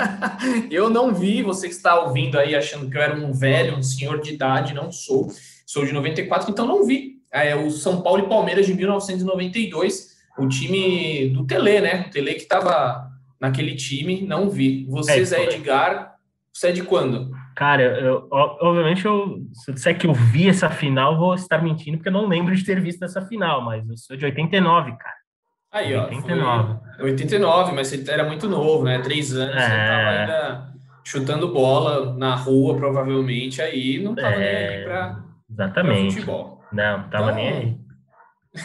eu 0.71 0.89
não 0.89 1.13
vi, 1.13 1.43
você 1.43 1.67
que 1.67 1.73
está 1.73 1.99
ouvindo 1.99 2.39
aí 2.39 2.55
achando 2.55 2.89
que 2.89 2.97
eu 2.97 3.01
era 3.01 3.15
um 3.15 3.31
velho, 3.31 3.77
um 3.77 3.83
senhor 3.83 4.19
de 4.19 4.33
idade, 4.33 4.73
não 4.73 4.91
sou. 4.91 5.27
Sou 5.65 5.85
de 5.85 5.93
94, 5.93 6.49
então 6.49 6.65
não 6.65 6.85
vi. 6.85 7.17
É, 7.31 7.55
o 7.55 7.69
São 7.69 8.01
Paulo 8.01 8.23
e 8.23 8.29
Palmeiras 8.29 8.65
de 8.65 8.73
1992, 8.73 10.15
o 10.39 10.47
time 10.47 11.29
do 11.29 11.45
Tele, 11.45 11.81
né? 11.81 12.05
O 12.07 12.09
Tele 12.09 12.33
que 12.33 12.41
estava 12.41 13.11
naquele 13.39 13.75
time, 13.75 14.21
não 14.21 14.49
vi. 14.49 14.85
Você, 14.89 15.19
é, 15.19 15.25
Zé 15.25 15.43
Edgar, 15.43 16.15
você 16.51 16.69
é 16.69 16.71
de 16.71 16.83
quando? 16.83 17.31
Cara, 17.55 17.83
eu, 17.83 18.27
obviamente, 18.31 19.05
eu, 19.05 19.43
se 19.53 19.69
eu 19.69 19.75
disser 19.75 19.97
que 19.97 20.07
eu 20.07 20.13
vi 20.13 20.49
essa 20.49 20.69
final, 20.69 21.17
vou 21.17 21.35
estar 21.35 21.61
mentindo, 21.61 21.97
porque 21.97 22.09
eu 22.09 22.13
não 22.13 22.27
lembro 22.27 22.55
de 22.55 22.63
ter 22.63 22.79
visto 22.79 23.03
essa 23.03 23.21
final, 23.21 23.63
mas 23.63 23.87
eu 23.87 23.97
sou 23.97 24.17
de 24.17 24.25
89, 24.25 24.91
cara. 24.91 25.16
Aí, 25.77 25.95
ó. 25.95 26.05
89. 26.05 26.79
89, 26.99 27.71
mas 27.73 27.87
você 27.87 28.03
era 28.11 28.23
muito 28.23 28.49
novo, 28.49 28.83
né? 28.83 28.99
Três 28.99 29.35
anos, 29.35 29.55
é... 29.55 29.59
você 29.59 29.69
tava 29.69 30.09
ainda 30.09 30.67
chutando 31.03 31.53
bola 31.53 32.13
na 32.17 32.35
rua, 32.35 32.75
provavelmente, 32.75 33.61
aí 33.61 34.01
não 34.03 34.15
tava 34.15 34.29
é... 34.29 34.37
nem 34.39 34.77
aí 34.77 34.83
pra, 34.83 35.19
Exatamente. 35.49 36.01
pra 36.01 36.11
futebol. 36.11 36.61
Não, 36.71 37.03
tava 37.09 37.31
então, 37.31 37.35
nem 37.35 37.47
aí. 37.47 37.77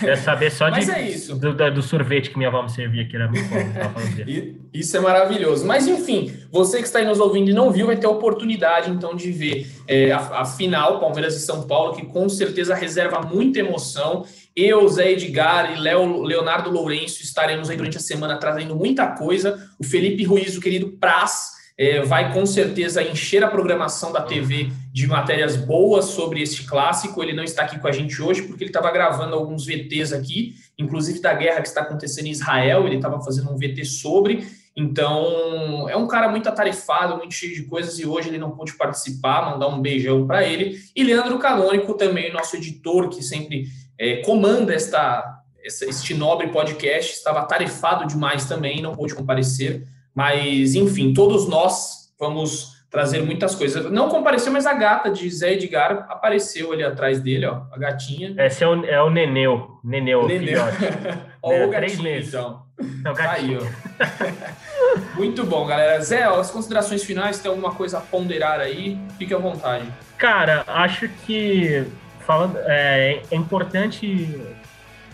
Quer 0.01 0.16
saber 0.16 0.51
só 0.51 0.71
de, 0.71 0.90
é 0.90 1.09
isso. 1.09 1.35
Do, 1.37 1.55
do, 1.55 1.83
sorvete 1.83 2.31
que 2.31 2.37
minha 2.37 2.49
avó 2.49 2.62
me 2.62 2.71
servia, 2.71 3.07
que 3.07 3.14
era 3.14 3.29
muito 3.29 3.47
bom. 3.49 4.61
isso 4.73 4.97
é 4.97 5.01
maravilhoso. 5.01 5.66
Mas 5.66 5.87
enfim, 5.87 6.33
você 6.51 6.79
que 6.79 6.85
está 6.85 6.99
aí 6.99 7.05
nos 7.05 7.21
ouvindo 7.21 7.51
e 7.51 7.53
não 7.53 7.71
viu, 7.71 7.87
vai 7.87 7.97
ter 7.97 8.07
a 8.07 8.11
oportunidade 8.11 8.90
então 8.90 9.14
de 9.14 9.31
ver 9.31 9.71
é, 9.87 10.12
a, 10.12 10.40
a, 10.40 10.45
final, 10.45 11.01
Palmeiras 11.01 11.37
e 11.37 11.40
São 11.40 11.66
Paulo, 11.66 11.95
que 11.95 12.07
com 12.07 12.29
certeza 12.29 12.75
reserva 12.75 13.21
muita 13.21 13.59
emoção. 13.59 14.25
Eu, 14.55 14.87
Zé 14.88 15.12
Edgar 15.12 15.77
e 15.77 15.81
Leo, 15.81 16.23
Leonardo 16.23 16.71
Lourenço 16.71 17.23
estaremos 17.23 17.68
aí 17.68 17.77
durante 17.77 17.97
a 17.97 18.01
semana 18.01 18.37
trazendo 18.38 18.75
muita 18.75 19.07
coisa. 19.09 19.71
O 19.79 19.85
Felipe 19.85 20.25
Ruiz, 20.25 20.57
o 20.57 20.61
querido 20.61 20.90
Praz, 20.92 21.52
é, 21.76 22.02
vai 22.02 22.32
com 22.32 22.44
certeza 22.44 23.02
encher 23.02 23.42
a 23.42 23.48
programação 23.48 24.12
da 24.12 24.22
TV 24.22 24.70
de 24.92 25.06
matérias 25.06 25.56
boas 25.56 26.06
sobre 26.06 26.42
este 26.42 26.64
clássico. 26.64 27.22
Ele 27.22 27.32
não 27.32 27.42
está 27.42 27.62
aqui 27.62 27.78
com 27.78 27.88
a 27.88 27.92
gente 27.92 28.20
hoje 28.20 28.42
porque 28.42 28.64
ele 28.64 28.70
estava 28.70 28.90
gravando 28.90 29.35
alguns 29.35 29.64
VTs 29.64 30.12
aqui, 30.12 30.54
inclusive 30.78 31.20
da 31.20 31.32
guerra 31.32 31.62
que 31.62 31.68
está 31.68 31.80
acontecendo 31.80 32.26
em 32.26 32.30
Israel. 32.30 32.87
Ele 32.87 32.96
estava 32.96 33.20
fazendo 33.22 33.50
um 33.50 33.56
VT 33.56 33.85
sobre. 33.85 34.46
Então, 34.74 35.87
é 35.88 35.96
um 35.96 36.06
cara 36.06 36.28
muito 36.28 36.48
atarefado, 36.48 37.18
muito 37.18 37.35
cheio 37.35 37.54
de 37.54 37.64
coisas, 37.64 37.98
e 37.98 38.06
hoje 38.06 38.30
ele 38.30 38.38
não 38.38 38.52
pôde 38.52 38.72
participar, 38.74 39.50
mandar 39.50 39.68
um 39.68 39.80
beijão 39.80 40.26
para 40.26 40.44
ele. 40.44 40.78
E 40.96 41.04
Leandro 41.04 41.38
Canônico, 41.38 41.94
também, 41.94 42.32
nosso 42.32 42.56
editor, 42.56 43.11
que 43.11 43.22
sempre 43.22 43.66
é, 43.98 44.22
comanda 44.22 44.72
esta, 44.72 45.42
este 45.62 46.14
nobre 46.14 46.48
podcast, 46.48 47.12
estava 47.12 47.40
atarefado 47.40 48.06
demais 48.06 48.46
também, 48.46 48.80
não 48.80 48.94
pôde 48.94 49.14
comparecer. 49.14 49.87
Mas, 50.14 50.75
enfim, 50.75 51.12
todos 51.12 51.48
nós 51.48 52.12
vamos 52.18 52.72
trazer 52.92 53.22
muitas 53.22 53.55
coisas. 53.55 53.90
Não 53.90 54.11
compareceu, 54.11 54.53
mas 54.53 54.66
a 54.66 54.75
gata 54.75 55.11
de 55.11 55.29
Zé 55.31 55.55
Edgar 55.55 56.07
apareceu 56.11 56.72
ali 56.72 56.85
atrás 56.85 57.20
dele, 57.20 57.46
ó, 57.46 57.62
a 57.72 57.79
gatinha. 57.79 58.35
Esse 58.38 58.62
é 58.62 58.68
o, 58.68 58.85
é 58.85 59.03
o 59.03 59.09
Neneu. 59.09 59.79
Neneu, 59.83 60.29
Neneu. 60.29 60.61
ó, 61.42 61.53
é, 61.53 61.66
o 61.66 61.70
gatinho, 61.70 62.03
meses. 62.03 62.29
então. 62.29 62.62
Não, 63.03 63.14
gatinho. 63.14 63.61
Aí, 63.61 63.68
ó. 64.05 65.16
Muito 65.16 65.44
bom, 65.44 65.66
galera. 65.66 66.03
Zé, 66.03 66.29
ó, 66.29 66.38
as 66.38 66.51
considerações 66.51 67.03
finais, 67.03 67.40
tem 67.40 67.48
alguma 67.48 67.75
coisa 67.75 67.96
a 67.96 68.01
ponderar 68.03 68.61
aí? 68.61 68.98
Fique 69.18 69.33
à 69.33 69.38
vontade. 69.38 69.87
Cara, 70.18 70.62
acho 70.66 71.09
que 71.25 71.87
falando, 72.20 72.59
é, 72.66 73.22
é 73.31 73.37
importante 73.37 74.38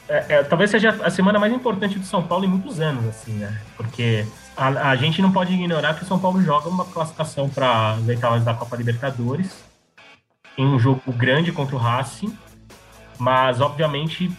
é, 0.08 0.24
é, 0.28 0.42
talvez 0.42 0.70
seja 0.70 0.90
a 1.02 1.10
semana 1.10 1.38
mais 1.38 1.52
importante 1.52 1.98
do 1.98 2.04
São 2.04 2.22
Paulo 2.22 2.44
em 2.44 2.48
muitos 2.48 2.80
anos, 2.80 3.06
assim, 3.06 3.32
né? 3.32 3.60
Porque 3.76 4.24
a, 4.56 4.90
a 4.90 4.96
gente 4.96 5.20
não 5.20 5.30
pode 5.30 5.52
ignorar 5.52 5.94
que 5.94 6.02
o 6.02 6.06
São 6.06 6.18
Paulo 6.18 6.42
joga 6.42 6.68
uma 6.68 6.84
classificação 6.86 7.48
para 7.48 7.92
as 7.92 8.08
oitavas 8.08 8.42
da 8.42 8.54
Copa 8.54 8.76
Libertadores 8.76 9.64
em 10.56 10.66
um 10.66 10.78
jogo 10.78 11.12
grande 11.12 11.52
contra 11.52 11.76
o 11.76 11.78
Racing, 11.78 12.36
mas 13.18 13.60
obviamente 13.60 14.30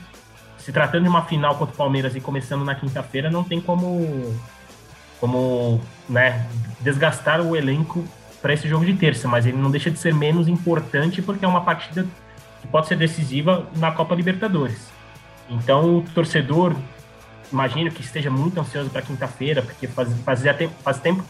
se 0.58 0.73
tratando 0.73 1.03
de 1.03 1.10
uma 1.10 1.21
final 1.21 1.55
contra 1.55 1.73
o 1.73 1.77
Palmeiras 1.77 2.15
e 2.15 2.21
começando 2.21 2.65
na 2.65 2.75
quinta-feira, 2.75 3.29
não 3.29 3.43
tem 3.43 3.62
como 3.62 4.36
como 5.19 5.82
né, 6.08 6.47
desgastar 6.79 7.41
o 7.41 7.55
elenco 7.55 8.05
para 8.41 8.53
esse 8.53 8.69
jogo 8.69 8.86
de 8.86 8.93
terça, 8.93 9.27
mas 9.27 9.45
ele 9.45 9.58
não 9.58 9.69
deixa 9.69 9.91
de 9.91 9.99
ser 9.99 10.13
menos 10.13 10.47
importante 10.47 11.21
porque 11.21 11.43
é 11.43 11.47
uma 11.47 11.62
partida 11.62 12.08
que 12.62 12.67
pode 12.67 12.88
ser 12.88 12.95
decisiva 12.95 13.67
na 13.75 13.91
Copa 13.91 14.15
Libertadores. 14.15 14.99
Então, 15.50 15.98
o 15.98 16.02
torcedor, 16.14 16.76
imagino 17.52 17.90
que 17.92 18.02
esteja 18.02 18.30
muito 18.30 18.60
ansioso 18.60 18.90
para 18.90 19.02
quinta-feira, 19.02 19.62
porque 19.62 19.88
faz, 19.88 20.14
fazia 20.24 20.54
tempo, 20.54 20.74
faz 20.84 21.00
tempo 21.00 21.24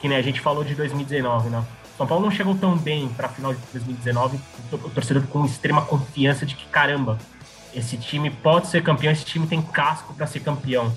que 0.00 0.08
né, 0.08 0.16
a 0.16 0.22
gente 0.22 0.40
falou 0.40 0.64
de 0.64 0.74
2019, 0.74 1.48
né? 1.48 1.64
São 1.96 2.06
Paulo 2.06 2.24
não 2.24 2.30
chegou 2.32 2.56
tão 2.56 2.76
bem 2.76 3.08
para 3.10 3.26
a 3.26 3.30
final 3.30 3.54
de 3.54 3.60
2019, 3.72 4.40
o 4.72 4.90
torcedor 4.90 5.22
com 5.28 5.44
extrema 5.44 5.82
confiança 5.82 6.44
de 6.44 6.56
que, 6.56 6.64
caramba, 6.66 7.18
esse 7.74 7.96
time 7.96 8.30
pode 8.30 8.66
ser 8.66 8.82
campeão, 8.82 9.12
esse 9.12 9.24
time 9.24 9.46
tem 9.46 9.62
casco 9.62 10.12
para 10.14 10.26
ser 10.26 10.40
campeão. 10.40 10.92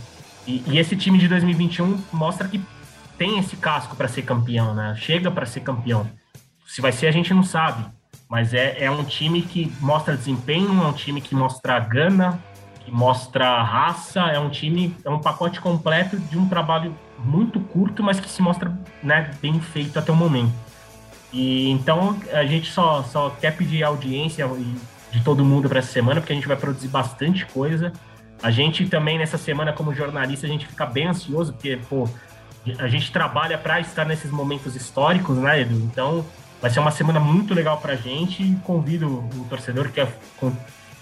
E, 0.47 0.63
e, 0.67 0.77
esse 0.77 0.95
time 0.95 1.17
de 1.17 1.27
2021 1.27 2.01
mostra 2.11 2.47
que 2.47 2.61
tem 3.17 3.39
esse 3.39 3.55
casco 3.55 3.95
para 3.95 4.07
ser 4.07 4.23
campeão, 4.23 4.73
né? 4.73 4.95
Chega 4.97 5.29
para 5.29 5.45
ser 5.45 5.61
campeão. 5.61 6.09
Se 6.67 6.81
vai 6.81 6.91
ser, 6.91 7.07
a 7.07 7.11
gente 7.11 7.33
não 7.33 7.43
sabe. 7.43 7.85
Mas 8.29 8.53
é, 8.53 8.83
é 8.83 8.91
um 8.91 9.03
time 9.03 9.41
que 9.41 9.71
mostra 9.79 10.17
desempenho, 10.17 10.83
é 10.83 10.87
um 10.87 10.93
time 10.93 11.21
que 11.21 11.35
mostra 11.35 11.79
gana, 11.79 12.39
que 12.85 12.91
mostra 12.91 13.63
raça, 13.63 14.21
é 14.21 14.39
um 14.39 14.49
time, 14.49 14.95
é 15.03 15.09
um 15.09 15.19
pacote 15.19 15.59
completo 15.59 16.17
de 16.17 16.37
um 16.37 16.47
trabalho 16.47 16.95
muito 17.17 17.59
curto, 17.59 18.03
mas 18.03 18.19
que 18.19 18.29
se 18.29 18.41
mostra 18.41 18.71
né, 19.01 19.31
bem 19.41 19.59
feito 19.59 19.97
até 19.97 20.11
o 20.11 20.15
momento. 20.15 20.53
E 21.33 21.69
então 21.71 22.17
a 22.31 22.45
gente 22.45 22.71
só, 22.71 23.03
só 23.03 23.31
quer 23.31 23.57
pedir 23.57 23.83
audiência 23.83 24.47
de 25.11 25.21
todo 25.23 25.43
mundo 25.43 25.67
para 25.67 25.79
essa 25.79 25.91
semana, 25.91 26.21
porque 26.21 26.31
a 26.31 26.35
gente 26.35 26.47
vai 26.47 26.55
produzir 26.55 26.87
bastante 26.87 27.45
coisa. 27.47 27.91
A 28.41 28.51
gente 28.51 28.87
também 28.87 29.17
nessa 29.17 29.37
semana 29.37 29.73
como 29.73 29.93
jornalista 29.93 30.45
a 30.45 30.49
gente 30.49 30.67
fica 30.67 30.85
bem 30.85 31.07
ansioso, 31.07 31.53
porque 31.53 31.79
pô, 31.89 32.07
a 32.77 32.87
gente 32.87 33.11
trabalha 33.11 33.57
para 33.57 33.79
estar 33.79 34.05
nesses 34.05 34.29
momentos 34.29 34.75
históricos, 34.75 35.37
né, 35.37 35.61
Edu? 35.61 35.75
Então 35.75 36.25
vai 36.61 36.69
ser 36.69 36.79
uma 36.79 36.91
semana 36.91 37.19
muito 37.19 37.53
legal 37.53 37.79
para 37.79 37.93
a 37.93 37.97
gente 37.97 38.57
convido 38.63 39.07
o 39.07 39.45
torcedor 39.49 39.89
que 39.89 40.01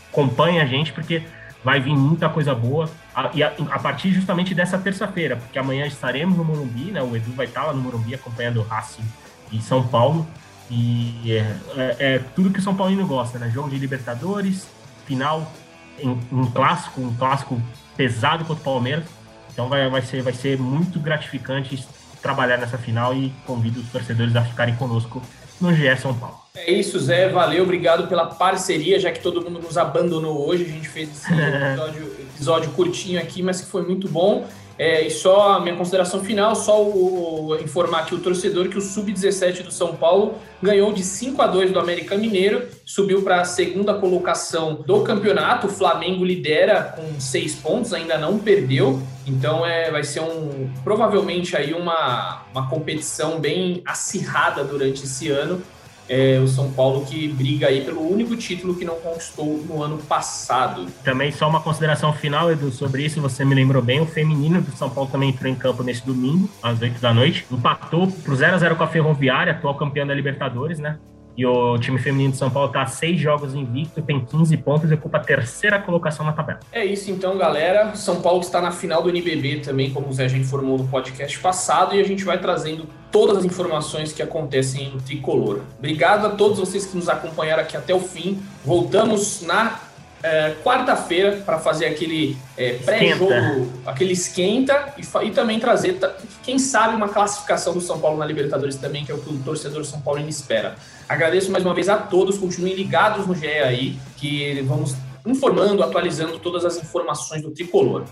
acompanha 0.09 0.63
a 0.63 0.65
gente, 0.65 0.93
porque 0.93 1.23
vai 1.63 1.80
vir 1.80 1.95
muita 1.95 2.30
coisa 2.30 2.54
boa. 2.54 2.89
A, 3.15 3.32
e 3.34 3.43
a, 3.43 3.54
a 3.71 3.80
partir 3.80 4.12
justamente 4.12 4.54
dessa 4.54 4.78
terça-feira, 4.78 5.36
porque 5.36 5.58
amanhã 5.58 5.86
estaremos 5.86 6.38
no 6.38 6.43
Morumbi, 6.43 6.91
né? 6.91 7.02
O 7.02 7.15
Edu 7.15 7.32
vai 7.34 7.45
estar 7.45 7.63
lá 7.63 7.73
no 7.73 7.82
Morumbi 7.82 8.13
acompanhando 8.13 8.60
o 8.60 8.63
Racing 8.63 9.06
e 9.52 9.62
São 9.62 9.88
Paulo. 9.88 10.28
E 10.69 11.32
é, 11.32 11.58
é, 11.76 11.95
é, 11.99 12.19
tudo 12.36 12.49
que 12.49 12.60
o 12.60 12.62
São 12.62 12.76
Paulino 12.76 13.06
gosta, 13.06 13.38
né? 13.38 13.49
Jogo 13.49 13.69
de 13.69 13.78
Libertadores, 13.78 14.67
final 15.06 15.52
em 15.99 16.10
um 16.32 16.49
clássico, 16.49 17.02
um 17.02 17.15
clássico 17.15 17.62
pesado 17.95 18.45
contra 18.45 18.62
o 18.62 18.63
Palmeiras. 18.63 19.06
Então 19.52 19.69
vai, 19.69 19.88
vai, 19.89 20.02
ser, 20.02 20.23
vai 20.23 20.34
ser 20.34 20.58
muito 20.58 20.99
gratificante 20.99 21.88
trabalhar 22.23 22.57
nessa 22.57 22.77
final 22.77 23.13
e 23.13 23.31
convido 23.45 23.81
os 23.81 23.89
torcedores 23.89 24.36
a 24.36 24.43
ficarem 24.43 24.75
conosco 24.75 25.21
no 25.62 25.73
GE 25.73 25.95
São 25.97 26.15
Paulo. 26.15 26.41
É 26.55 26.71
isso, 26.71 26.99
Zé. 26.99 27.29
Valeu, 27.29 27.63
obrigado 27.63 28.07
pela 28.07 28.25
parceria, 28.25 28.99
já 28.99 29.12
que 29.12 29.19
todo 29.19 29.41
mundo 29.41 29.59
nos 29.59 29.77
abandonou 29.77 30.47
hoje. 30.47 30.63
A 30.65 30.67
gente 30.69 30.88
fez 30.88 31.09
esse 31.09 31.27
episódio, 31.33 32.03
episódio 32.19 32.71
curtinho 32.71 33.19
aqui, 33.19 33.43
mas 33.43 33.62
que 33.62 33.67
foi 33.67 33.81
muito 33.83 34.07
bom. 34.07 34.47
É, 34.77 35.05
e 35.05 35.12
só 35.12 35.53
a 35.53 35.59
minha 35.59 35.75
consideração 35.75 36.23
final, 36.23 36.55
só 36.55 36.81
o, 36.81 37.49
o, 37.49 37.55
informar 37.57 37.99
aqui 37.99 38.15
o 38.15 38.19
torcedor 38.19 38.69
que 38.69 38.77
o 38.77 38.81
Sub-17 38.81 39.63
do 39.63 39.71
São 39.71 39.95
Paulo 39.95 40.36
ganhou 40.62 40.91
de 40.91 41.03
5 41.03 41.41
a 41.41 41.47
2 41.47 41.71
do 41.71 41.79
América 41.79 42.17
Mineiro, 42.17 42.67
subiu 42.86 43.21
para 43.21 43.41
a 43.41 43.45
segunda 43.45 43.93
colocação 43.93 44.75
do 44.75 45.01
campeonato. 45.01 45.67
O 45.67 45.69
Flamengo 45.69 46.25
lidera 46.25 46.95
com 46.95 47.19
seis 47.19 47.53
pontos, 47.53 47.93
ainda 47.93 48.17
não 48.17 48.39
perdeu. 48.39 49.01
Então 49.27 49.65
é, 49.65 49.91
vai 49.91 50.03
ser 50.03 50.21
um 50.21 50.69
provavelmente 50.83 51.55
aí 51.55 51.73
uma, 51.73 52.43
uma 52.51 52.67
competição 52.69 53.39
bem 53.39 53.81
acirrada 53.86 54.63
durante 54.63 55.03
esse 55.03 55.29
ano 55.29 55.62
é, 56.07 56.39
o 56.39 56.47
São 56.47 56.71
Paulo 56.71 57.05
que 57.05 57.27
briga 57.27 57.67
aí 57.67 57.81
pelo 57.81 58.01
único 58.01 58.35
título 58.35 58.75
que 58.75 58.85
não 58.85 58.95
conquistou 58.95 59.63
no 59.67 59.81
ano 59.81 59.97
passado. 59.97 60.85
Também 61.03 61.31
só 61.31 61.47
uma 61.47 61.61
consideração 61.61 62.13
final, 62.13 62.51
Edu, 62.51 62.71
sobre 62.71 63.03
isso, 63.03 63.21
você 63.21 63.45
me 63.45 63.55
lembrou 63.55 63.81
bem, 63.81 64.01
o 64.01 64.05
feminino 64.05 64.61
do 64.61 64.71
São 64.71 64.89
Paulo 64.89 65.09
também 65.09 65.29
entrou 65.29 65.51
em 65.51 65.55
campo 65.55 65.83
nesse 65.83 66.05
domingo, 66.05 66.49
às 66.61 66.81
8 66.81 66.99
da 66.99 67.13
noite, 67.13 67.45
empatou 67.51 68.07
pro 68.07 68.35
0 68.35 68.55
a 68.55 68.57
0 68.57 68.75
com 68.75 68.83
a 68.83 68.87
Ferroviária, 68.87 69.53
atual 69.53 69.75
campeão 69.75 70.05
da 70.05 70.13
Libertadores, 70.13 70.79
né? 70.79 70.97
E 71.35 71.45
o 71.45 71.77
time 71.79 71.97
feminino 71.97 72.31
de 72.31 72.37
São 72.37 72.49
Paulo 72.49 72.67
está 72.67 72.85
seis 72.85 73.19
jogos 73.19 73.55
invicto, 73.55 74.01
tem 74.01 74.23
15 74.23 74.55
pontos 74.57 74.91
e 74.91 74.93
ocupa 74.93 75.17
a 75.17 75.21
terceira 75.21 75.79
colocação 75.79 76.25
na 76.25 76.31
tabela. 76.31 76.59
É 76.71 76.85
isso 76.85 77.09
então, 77.09 77.37
galera. 77.37 77.95
São 77.95 78.21
Paulo 78.21 78.41
está 78.41 78.61
na 78.61 78.71
final 78.71 79.01
do 79.01 79.09
NBB 79.09 79.61
também, 79.61 79.91
como 79.91 80.07
o 80.07 80.13
Zé 80.13 80.29
já 80.29 80.37
informou 80.37 80.77
no 80.77 80.87
podcast 80.87 81.39
passado, 81.39 81.95
e 81.95 81.99
a 81.99 82.03
gente 82.03 82.23
vai 82.23 82.37
trazendo 82.37 82.87
todas 83.11 83.37
as 83.37 83.45
informações 83.45 84.11
que 84.11 84.21
acontecem 84.21 84.89
no 84.89 85.01
Tricolor. 85.01 85.61
Obrigado 85.77 86.27
a 86.27 86.29
todos 86.29 86.59
vocês 86.59 86.85
que 86.85 86.95
nos 86.95 87.09
acompanharam 87.09 87.63
aqui 87.63 87.77
até 87.77 87.93
o 87.93 87.99
fim. 87.99 88.41
Voltamos 88.63 89.41
na 89.41 89.79
é, 90.23 90.55
quarta-feira 90.63 91.43
para 91.45 91.59
fazer 91.59 91.86
aquele 91.86 92.38
é, 92.57 92.75
pré-jogo, 92.75 93.69
aquele 93.86 94.13
esquenta 94.13 94.93
e, 94.97 95.27
e, 95.27 95.31
também 95.31 95.59
trazer, 95.59 95.99
quem 96.41 96.57
sabe, 96.57 96.95
uma 96.95 97.09
classificação 97.09 97.73
do 97.73 97.81
São 97.81 97.99
Paulo 97.99 98.17
na 98.17 98.25
Libertadores 98.25 98.77
também, 98.77 99.03
que 99.03 99.12
é 99.12 99.15
o 99.15 99.17
que 99.17 99.33
o 99.33 99.38
torcedor 99.39 99.83
São 99.83 99.99
Paulino 99.99 100.29
espera. 100.29 100.75
Agradeço 101.09 101.51
mais 101.51 101.65
uma 101.65 101.73
vez 101.73 101.89
a 101.89 101.97
todos, 101.97 102.38
continuem 102.38 102.73
ligados 102.73 103.27
no 103.27 103.36
GE 103.36 103.47
aí, 103.47 103.99
que 104.15 104.62
vamos 104.62 104.95
informando, 105.25 105.83
atualizando 105.83 106.39
todas 106.39 106.63
as 106.63 106.77
informações 106.77 107.41
do 107.41 107.51
tricolor. 107.51 108.05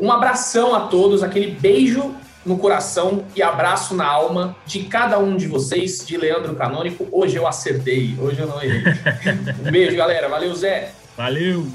Um 0.00 0.10
abração 0.10 0.74
a 0.74 0.80
todos, 0.86 1.22
aquele 1.22 1.50
beijo 1.50 2.14
no 2.46 2.56
coração 2.56 3.24
e 3.36 3.42
abraço 3.42 3.94
na 3.94 4.06
alma 4.06 4.56
de 4.66 4.84
cada 4.84 5.18
um 5.18 5.36
de 5.36 5.46
vocês, 5.46 6.04
de 6.04 6.16
Leandro 6.16 6.56
Canônico. 6.56 7.06
Hoje 7.12 7.36
eu 7.36 7.46
acertei, 7.46 8.16
hoje 8.18 8.40
eu 8.40 8.46
não 8.46 8.60
errei. 8.62 8.82
um 9.60 9.70
beijo, 9.70 9.96
galera. 9.96 10.28
Valeu, 10.28 10.54
Zé. 10.54 10.92
Valeu! 11.16 11.66